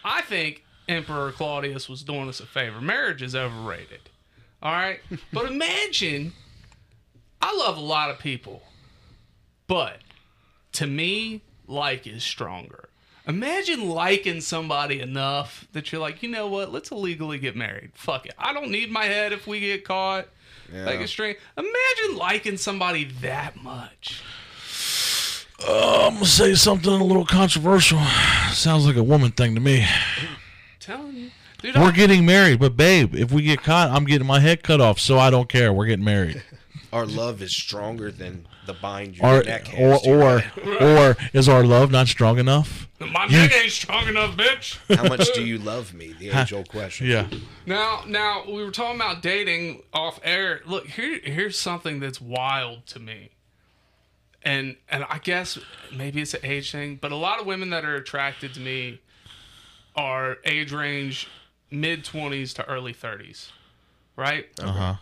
[0.03, 2.81] I think Emperor Claudius was doing us a favor.
[2.81, 4.09] Marriage is overrated.
[4.63, 5.01] All right?
[5.33, 6.33] but imagine
[7.43, 8.63] I love a lot of people,
[9.67, 9.99] but
[10.73, 12.89] to me, like is stronger.
[13.27, 16.73] Imagine liking somebody enough that you're like, you know what?
[16.73, 17.93] Let's illegally get married.
[17.95, 18.35] Fuck it.
[18.39, 20.29] I don't need my head if we get caught.
[20.73, 20.85] Yeah.
[20.85, 21.37] Like a string.
[21.57, 24.23] Imagine liking somebody that much.
[25.67, 28.01] Uh, I'm gonna say something a little controversial.
[28.53, 29.87] Sounds like a woman thing to me.
[30.81, 31.31] telling you.
[31.63, 34.63] Dude, We're I- getting married, but babe, if we get caught, I'm getting my head
[34.63, 35.73] cut off, so I don't care.
[35.73, 36.43] We're getting married.
[36.95, 40.83] Our love is stronger than the bind your Or neck or has to your or,
[41.11, 42.89] or is our love not strong enough?
[43.01, 44.79] My neck ain't strong enough, bitch.
[44.97, 46.15] How much do you love me?
[46.17, 47.09] The age old question.
[47.09, 47.27] Yeah.
[47.67, 50.61] Now, now we were talking about dating off air.
[50.67, 53.31] Look, here, here's something that's wild to me,
[54.45, 55.59] and and I guess
[55.93, 59.01] maybe it's an age thing, but a lot of women that are attracted to me
[59.97, 61.29] are age range
[61.73, 63.51] mid twenties to early thirties,
[64.17, 64.47] right?
[64.63, 64.95] Uh huh.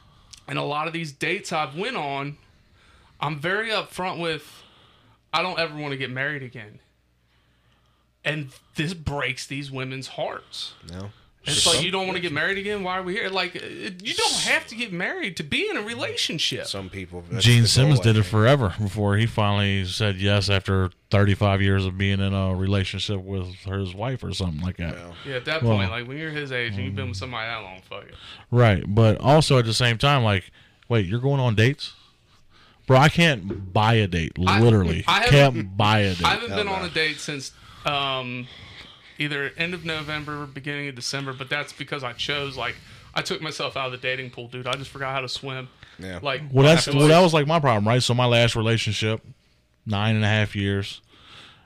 [0.53, 2.37] And a lot of these dates I've went on,
[3.19, 4.63] I'm very upfront with,
[5.33, 6.81] I don't ever want to get married again,
[8.23, 10.75] and this breaks these women's hearts.
[10.91, 11.09] No.
[11.45, 12.85] It's like you don't want to get married again.
[12.85, 13.29] Why are we here?
[13.29, 16.67] Like you don't have to get married to be in a relationship.
[16.67, 17.25] Some people.
[17.39, 22.21] Gene Simmons did it forever before he finally said yes after 35 years of being
[22.21, 24.95] in a relationship with his wife or something like that.
[24.95, 25.13] Yeah.
[25.27, 27.49] Yeah, at that Well- point, like when you're his age and you've been with somebody
[27.49, 28.15] that long, fuck it.
[28.53, 30.51] Right, but also at the same time, like,
[30.89, 31.93] wait, you're going on dates,
[32.87, 32.99] bro?
[32.99, 34.39] I can't buy a date.
[34.39, 36.25] Literally, I haven't- can't buy a date.
[36.25, 37.51] I haven't been on a date since
[37.85, 38.47] um,
[39.19, 42.77] either end of November, beginning of December, but that's because I chose like
[43.15, 44.67] I took myself out of the dating pool, dude.
[44.67, 45.69] I just forgot how to swim.
[45.99, 46.19] Yeah.
[46.23, 48.03] Like Well, that's well, that was like my problem, right?
[48.03, 49.21] So my last relationship,
[49.87, 51.01] nine and a half years.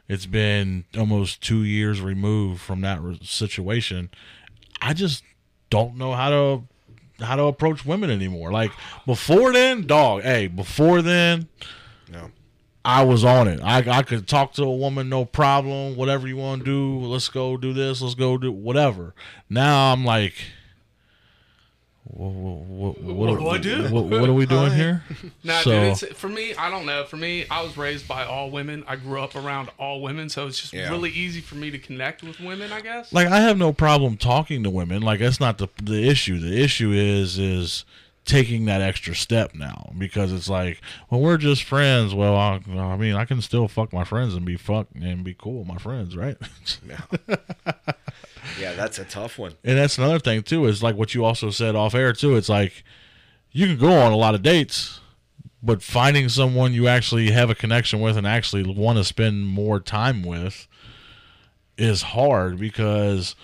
[0.08, 4.10] It's been almost two years removed from that re- situation.
[4.80, 5.24] I just
[5.68, 6.62] don't know how to
[7.24, 8.52] how to approach women anymore.
[8.52, 8.70] Like
[9.04, 10.22] before then, dog.
[10.22, 11.48] Hey, before then,
[12.10, 12.30] No.
[12.86, 13.60] I was on it.
[13.62, 15.96] I I could talk to a woman, no problem.
[15.96, 18.00] Whatever you want to do, let's go do this.
[18.00, 19.12] Let's go do whatever.
[19.50, 20.34] Now I'm like,
[22.04, 23.88] what, what, what, What do I do?
[23.92, 25.02] What, what are we doing here?
[25.42, 27.04] Nah, So- dude, it's, for me, I don't know.
[27.04, 28.84] For me, I was raised by all women.
[28.86, 30.88] I grew up around all women, so it's just Yeah.
[30.90, 32.72] really easy for me to connect with women.
[32.72, 33.12] I guess.
[33.12, 35.02] like I have no problem talking to women.
[35.02, 36.38] Like that's not the the issue.
[36.38, 37.84] The issue is is
[38.26, 42.14] taking that extra step now because it's like, well, we're just friends.
[42.14, 45.34] Well, I, I mean, I can still fuck my friends and be fucked and be
[45.38, 46.36] cool with my friends, right?
[46.84, 46.96] No.
[48.60, 49.54] yeah, that's a tough one.
[49.64, 50.66] and that's another thing too.
[50.66, 52.36] Is like what you also said off air too.
[52.36, 52.84] It's like
[53.50, 55.00] you can go on a lot of dates.
[55.62, 59.80] But finding someone you actually have a connection with and actually want to spend more
[59.80, 60.68] time with
[61.76, 63.34] is hard because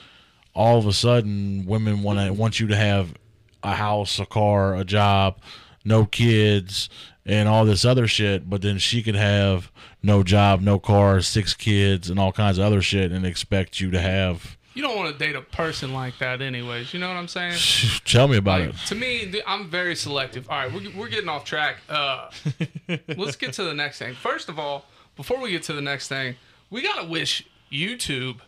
[0.54, 3.14] all of a sudden women want to want you to have
[3.62, 5.36] a house, a car, a job,
[5.84, 6.88] no kids,
[7.24, 8.48] and all this other shit.
[8.50, 9.70] But then she could have
[10.02, 13.90] no job, no car, six kids, and all kinds of other shit, and expect you
[13.90, 14.56] to have.
[14.74, 16.94] You don't want to date a person like that, anyways.
[16.94, 17.58] You know what I'm saying?
[18.06, 18.76] Tell me about Like, it.
[18.86, 20.48] to me, I'm very selective.
[20.48, 21.76] All right, we're, we're getting off track.
[21.90, 22.30] Uh,
[23.16, 24.14] let's get to the next thing.
[24.14, 26.36] First of all, before we get to the next thing,
[26.70, 28.44] we gotta wish YouTube a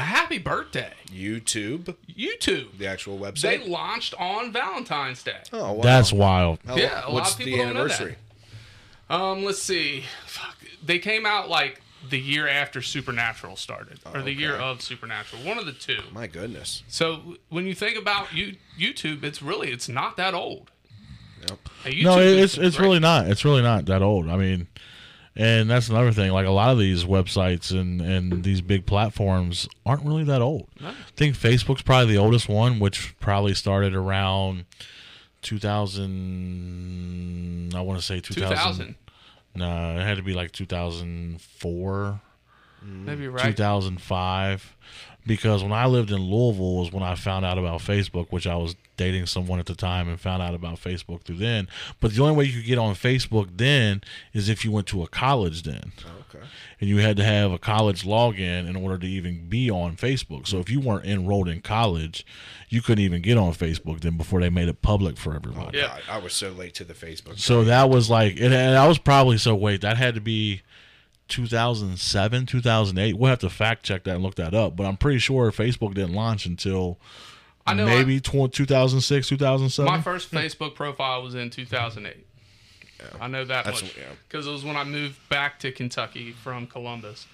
[0.00, 0.92] happy birthday.
[1.08, 2.78] YouTube, YouTube.
[2.78, 3.42] the actual website.
[3.42, 5.36] They launched on Valentine's Day.
[5.52, 5.82] oh, wow.
[5.82, 6.58] That's wild.
[6.66, 8.00] How- Yeah, a lot What's of people the don't know that.
[8.00, 8.16] anniversary?
[9.10, 10.04] Um, let's see.
[10.26, 10.56] Fuck.
[10.84, 15.42] They came out like the year after Supernatural started, or the year of Supernatural.
[15.42, 15.98] One of the two.
[16.12, 16.82] My goodness.
[16.88, 20.70] So when you think about you, YouTube, it's really it's not that old.
[21.48, 21.58] Yep.
[21.84, 22.86] And no, it- is it's it's great.
[22.86, 23.26] really not.
[23.28, 24.28] It's really not that old.
[24.30, 24.66] I mean,
[25.34, 26.30] and that's another thing.
[26.32, 30.68] Like a lot of these websites and and these big platforms aren't really that old.
[30.82, 34.64] I think Facebook's probably the oldest one, which probably started around
[35.42, 37.74] 2000.
[37.74, 38.50] I want to say 2000.
[38.50, 38.94] 2000.
[39.54, 42.20] No, it had to be like 2004.
[42.84, 43.04] Mm-hmm.
[43.04, 43.44] Maybe right.
[43.44, 44.76] 2005
[45.26, 48.56] because when I lived in Louisville was when I found out about Facebook, which I
[48.56, 51.68] was dating someone at the time and found out about Facebook through then.
[52.00, 54.02] But the only way you could get on Facebook then
[54.32, 55.92] is if you went to a college then.
[56.04, 56.44] Oh, okay.
[56.80, 60.48] And you had to have a college login in order to even be on Facebook.
[60.48, 62.26] So if you weren't enrolled in college,
[62.68, 65.78] you couldn't even get on Facebook then before they made it public for everybody.
[65.78, 65.88] Oh, yeah.
[65.88, 67.38] God, I was so late to the Facebook.
[67.38, 70.62] So that was like, and and I was probably so wait, that had to be
[71.32, 73.16] 2007, 2008.
[73.18, 75.94] We'll have to fact check that and look that up, but I'm pretty sure Facebook
[75.94, 76.98] didn't launch until
[77.66, 79.90] I know maybe tw- 2006, 2007.
[79.92, 82.26] My first Facebook profile was in 2008.
[83.20, 84.04] I know that That's- much yeah.
[84.28, 87.26] because it was when I moved back to Kentucky from Columbus.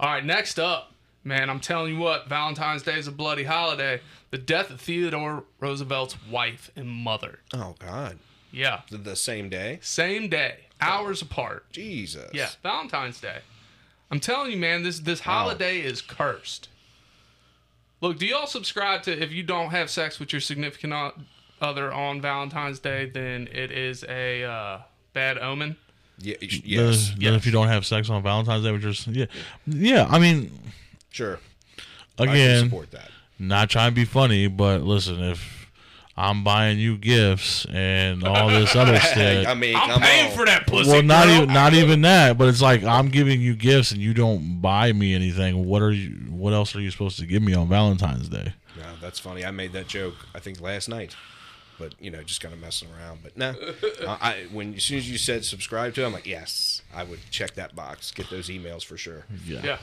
[0.00, 0.92] All right, next up,
[1.22, 4.00] man, I'm telling you what, Valentine's Day is a bloody holiday.
[4.30, 7.38] The death of Theodore Roosevelt's wife and mother.
[7.54, 8.18] Oh God.
[8.50, 9.78] Yeah, The, the same day.
[9.80, 11.70] same day, hours apart.
[11.72, 12.30] Jesus.
[12.32, 13.38] Yeah, Valentine's Day.
[14.10, 16.68] I'm telling you, man, this this holiday is cursed.
[18.00, 20.92] Look, do y'all subscribe to if you don't have sex with your significant
[21.60, 24.78] other on Valentine's Day, then it is a uh,
[25.12, 25.76] bad omen?
[26.18, 26.34] Yeah.
[26.42, 27.12] y- The- Yes.
[27.18, 29.26] then if you don't have sex on Valentine's Day, which is yeah,
[29.66, 30.06] yeah.
[30.10, 30.50] I mean,
[31.10, 31.38] Sure.
[32.18, 33.10] I again, support that.
[33.38, 35.61] not trying to be funny, but listen, if
[36.16, 40.36] I'm buying you gifts and all this other shit, I mean, I'm paying on.
[40.36, 40.90] for that pussy.
[40.90, 41.36] well, not girl.
[41.36, 44.92] even not even that, but it's like I'm giving you gifts and you don't buy
[44.92, 45.66] me anything.
[45.66, 46.10] What are you?
[46.30, 48.52] What else are you supposed to give me on Valentine's Day?
[48.76, 49.44] No, that's funny.
[49.44, 50.14] I made that joke.
[50.34, 51.16] I think last night,
[51.78, 53.20] but you know, just kind of messing around.
[53.22, 53.54] But no,
[54.06, 57.04] uh, I when as soon as you said subscribe to, it, I'm like, yes, I
[57.04, 59.24] would check that box, get those emails for sure.
[59.46, 59.78] Yeah.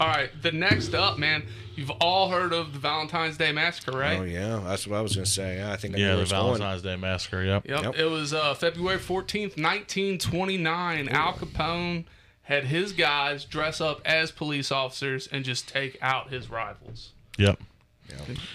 [0.00, 0.30] All right.
[0.42, 1.44] The next up, man.
[1.74, 4.18] You've all heard of the Valentine's Day massacre, right?
[4.20, 5.62] Oh yeah, that's what I was gonna say.
[5.66, 6.58] I think I Yeah, the it's going.
[6.58, 7.42] Valentine's Day massacre.
[7.42, 7.66] Yep.
[7.66, 7.82] Yep.
[7.84, 7.94] Yep.
[7.96, 11.08] It was uh, February 14th, 1929.
[11.08, 12.04] Al Capone
[12.42, 17.58] had his guys dress up as police officers and just take out his rivals Yep.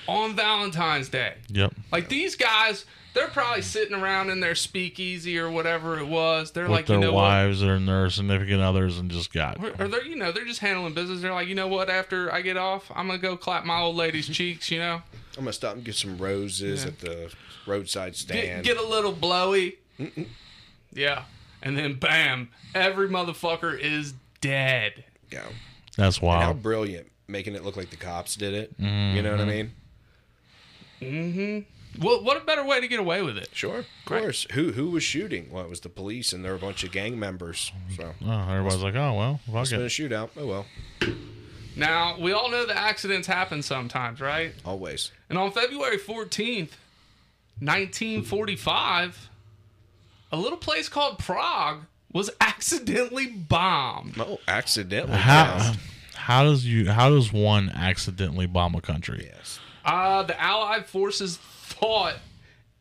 [0.07, 1.35] on Valentine's Day.
[1.49, 1.73] Yep.
[1.91, 2.85] Like these guys,
[3.17, 6.51] they're probably sitting around in their speakeasy or whatever it was.
[6.51, 9.59] They're With like, their you know wives and their significant others, and just got.
[9.59, 9.79] what?
[9.81, 11.21] Or they're, you know, they're just handling business.
[11.21, 11.89] They're like, you know what?
[11.89, 14.69] After I get off, I'm gonna go clap my old lady's cheeks.
[14.71, 15.01] You know,
[15.37, 16.87] I'm gonna stop and get some roses Yeah.
[16.89, 17.33] at the
[17.65, 18.63] roadside get, stand.
[18.65, 19.77] get a little blowy.
[20.93, 21.23] Yeah,
[21.63, 25.03] and then bam, every motherfucker is dead.
[25.31, 25.43] yeah.
[25.97, 28.79] That's And how brilliant, making it look like the cops did it.
[28.79, 29.15] Mm-hmm.
[29.17, 29.45] You know what I
[31.01, 31.65] mean?
[31.99, 33.49] What what a better way to get away with it?
[33.53, 34.21] Sure, of Right.
[34.21, 34.45] course.
[34.51, 35.49] Who who was shooting?
[35.51, 37.71] Well, it was the police, and there were a bunch of gang members.
[37.95, 40.29] So Oh, everybody's like, oh well, fuck it's been a shootout.
[40.37, 40.65] Oh well,
[41.75, 44.53] Now we all know that accidents happen sometimes, right?
[44.65, 45.11] always.
[45.29, 46.69] And on February 14th,
[47.59, 49.29] 1945,
[50.31, 51.81] a little place called Prague
[52.11, 54.15] was accidentally bombed.
[54.19, 55.17] Oh, accidentally.
[55.17, 55.73] How
[56.15, 59.29] how does you how does one accidentally bomb a country?
[59.35, 59.59] Yes.
[59.85, 61.37] Uh, the Allied forces
[61.79, 62.15] thought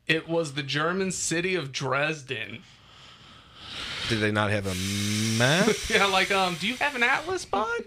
[0.06, 2.62] it was the German city of Dresden.
[4.08, 4.74] Did they not have a
[5.38, 5.68] map?
[5.90, 7.84] Yeah, like, um, do you have an atlas, bud?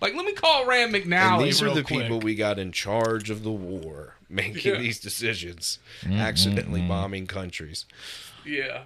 [0.00, 1.36] Like, let me call Rand McNally.
[1.38, 2.02] and these are the quick.
[2.02, 4.80] people we got in charge of the war, making Yeah.
[4.80, 5.78] these decisions,
[6.10, 7.84] accidentally bombing countries.
[8.46, 8.84] Yeah.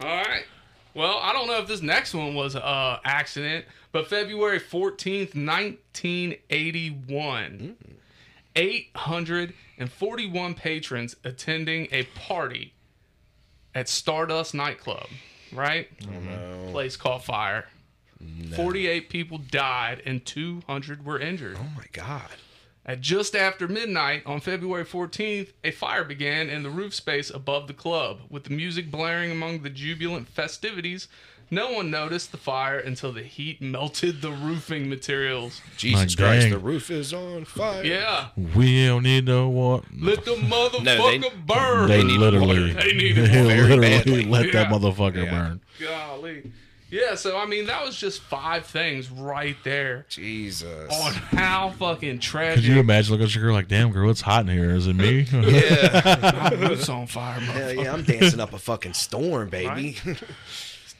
[0.00, 0.44] All right.
[0.92, 5.36] Well, I don't know if this next one was a uh, accident, but February 14th,
[5.36, 7.76] 1981,
[8.56, 12.74] 841 patrons attending a party
[13.74, 15.06] at Stardust nightclub,
[15.52, 15.88] right?
[16.02, 16.70] Oh, mm-hmm.
[16.72, 17.66] Place caught fire.
[18.54, 21.56] 48 people died and 200 were injured.
[21.58, 22.28] Oh my God.
[22.84, 27.66] At just after midnight on February 14th, a fire began in the roof space above
[27.66, 28.20] the club.
[28.28, 31.08] With the music blaring among the jubilant festivities,
[31.50, 35.60] no one noticed the fire until the heat melted the roofing materials.
[35.76, 36.50] Jesus My Christ, dang.
[36.52, 37.84] the roof is on fire.
[37.84, 39.84] Yeah, We don't need no what.
[39.98, 41.88] let the motherfucker they- burn.
[41.88, 43.42] They need literally, They they needed water.
[43.44, 44.24] literally badly.
[44.26, 44.76] let that Yeah.
[44.78, 45.30] motherfucker Yeah.
[45.30, 45.60] burn.
[45.80, 46.50] Golly.
[46.92, 50.92] Yeah, so I mean, that was just five things right there Jesus.
[50.92, 52.54] on how fucking trash.
[52.56, 52.74] Could tragic.
[52.74, 54.70] you imagine looking at your girl like, damn girl, it's hot in here.
[54.72, 55.24] Is it me?
[55.32, 56.50] Yeah.
[56.50, 59.98] My roof's on fire, Hell yeah, I'm dancing up a fucking storm, baby.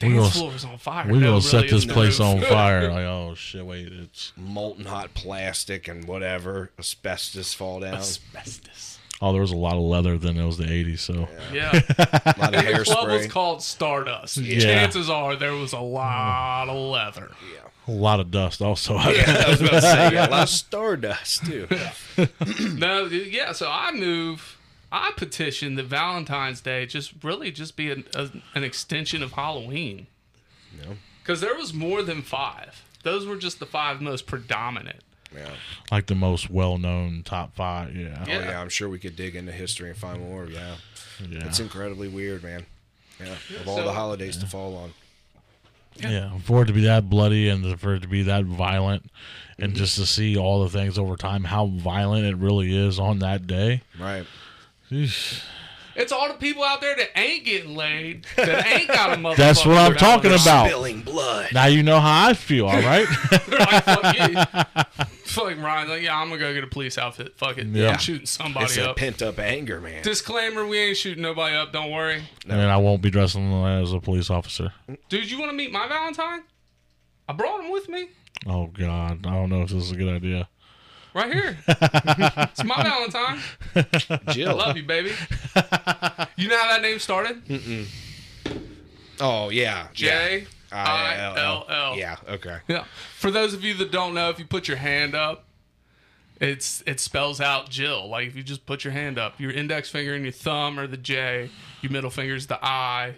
[0.01, 1.05] We Dance gonna- floor was on fire.
[1.07, 2.89] We're No, gonna really, set this place no on fire.
[2.91, 7.95] Like, oh shit, wait, it's Molten hot plastic and whatever asbestos fall down.
[7.95, 8.99] Asbestos.
[9.21, 10.37] oh, there was a lot of leather then.
[10.37, 11.71] It was the '80s, so Yeah.
[11.73, 13.29] a lot of the club was hairspray.
[13.29, 14.37] called Stardust.
[14.37, 14.59] Yeah.
[14.59, 17.31] Chances are there was a lot of leather.
[17.53, 17.59] Yeah.
[17.87, 18.61] A lot of dust.
[18.61, 21.67] Also, Yeah, I was about to say yeah, a lot of stardust too.
[22.77, 23.51] No, yeah.
[23.53, 24.57] So I move.
[24.91, 30.07] I petition that Valentine's Day just really just be an, a, an extension of Halloween.
[30.77, 30.95] No.
[31.21, 32.83] Because there was more than five.
[33.03, 34.99] Those were just the five most predominant.
[35.33, 35.49] Yeah.
[35.89, 37.95] like the most well-known top five.
[37.95, 38.49] Yeah, Oh Yeah.
[38.49, 40.45] yeah, I'm sure we could dig into history and find more.
[40.47, 40.75] Yeah,
[41.25, 41.45] yeah.
[41.47, 42.65] it's incredibly weird, man.
[43.17, 44.93] Yeah, of all so- the holidays to fall on.
[45.97, 49.63] Yeah, for it to be that bloody and for it to be that violent, Mm-hmm.
[49.63, 53.19] and just to see all the things over time, how violent it really is on
[53.19, 53.81] that day.
[53.99, 54.25] Right.
[54.91, 55.43] Eesh.
[55.95, 59.35] It's all the people out there that ain't getting laid, that ain't got a motherfucker.
[59.37, 60.67] That's what I'm talking about.
[60.67, 61.49] Spilling blood.
[61.53, 63.05] Now you know how I feel, all right?
[63.47, 65.05] They're like, fuck you.
[65.25, 67.37] Fuck Ryan's like, yeah, I'm gonna go get a police outfit.
[67.37, 67.67] Fuck it.
[67.67, 67.89] Yeah.
[67.91, 68.69] I'm shooting somebody up.
[68.69, 68.95] It's a up.
[68.97, 70.03] pent up anger, man.
[70.03, 71.71] Disclaimer: We ain't shooting nobody up.
[71.71, 74.73] Don't worry, And I won't be dressing as a police officer.
[75.09, 75.29] dude.
[75.29, 76.43] You want to meet my Valentine?
[77.29, 78.09] I brought him with me.
[78.45, 80.49] Oh God, I don't know if this is a good idea.
[81.13, 81.57] Right here.
[81.67, 83.39] it's my Valentine.
[84.29, 84.49] Jill.
[84.49, 85.11] I love you, baby.
[86.37, 87.41] You know how that name started?
[89.19, 89.87] Oh yeah.
[89.93, 90.45] J yeah.
[90.71, 91.97] I L L.
[91.97, 92.15] Yeah.
[92.27, 92.57] Okay.
[92.67, 92.85] Yeah.
[93.17, 95.45] For those of you that don't know, if you put your hand up,
[96.39, 98.09] it's it spells out Jill.
[98.09, 100.87] Like if you just put your hand up, your index finger and your thumb are
[100.87, 101.49] the J,
[101.81, 103.15] your middle finger is the I,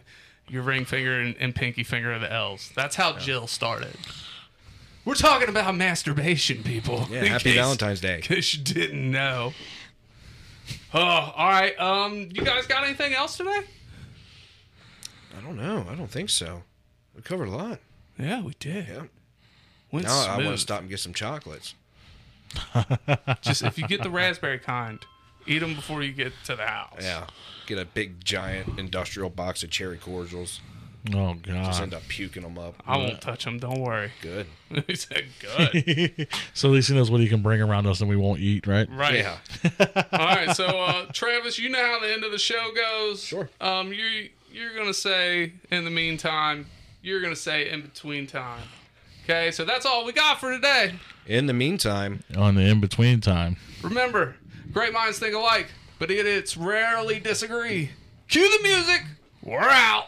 [0.50, 2.72] your ring finger and, and pinky finger are the L's.
[2.76, 3.96] That's how Jill started.
[5.06, 7.08] We're talking about masturbation, people.
[7.10, 7.26] Yeah.
[7.26, 8.16] Happy case- Valentine's Day.
[8.16, 9.54] In case you didn't know.
[10.94, 11.78] Oh, all right.
[11.80, 13.62] Um, you guys got anything else today?
[15.38, 15.86] I don't know.
[15.90, 16.64] I don't think so.
[17.16, 17.80] We covered a lot.
[18.18, 18.88] Yeah, we did.
[18.88, 19.04] Yeah.
[19.92, 21.76] Went Now I want to stop and get some chocolates.
[23.42, 25.00] Just if you get the raspberry kind,
[25.48, 27.00] eat them before you get to the house.
[27.02, 27.26] Yeah.
[27.66, 30.62] Get a big giant industrial box of cherry cordials.
[31.12, 31.66] Oh God!
[31.66, 32.82] Just end up puking them up.
[32.88, 33.60] I won't touch them.
[33.60, 34.12] Don't worry.
[34.22, 34.48] Good.
[34.88, 36.28] he said good.
[36.54, 38.68] so at least he knows what he can bring around us and we won't eat,
[38.68, 38.88] right?
[38.90, 39.16] Right.
[39.16, 39.38] Yeah.
[40.14, 40.56] All right.
[40.56, 43.22] So, uh, Travis, you know how the end of the show goes.
[43.22, 43.50] Sure.
[43.60, 46.68] Um, you you're gonna say in the meantime.
[47.02, 48.64] You're gonna say in between time.
[49.26, 49.52] Okay.
[49.52, 50.94] So that's all we got for today.
[51.28, 53.58] In the meantime, On the in between time.
[53.82, 54.36] Remember,
[54.72, 55.68] great minds think alike,
[56.00, 57.90] but idiots rarely disagree.
[58.30, 59.04] Cue the music.
[59.42, 60.08] We're out.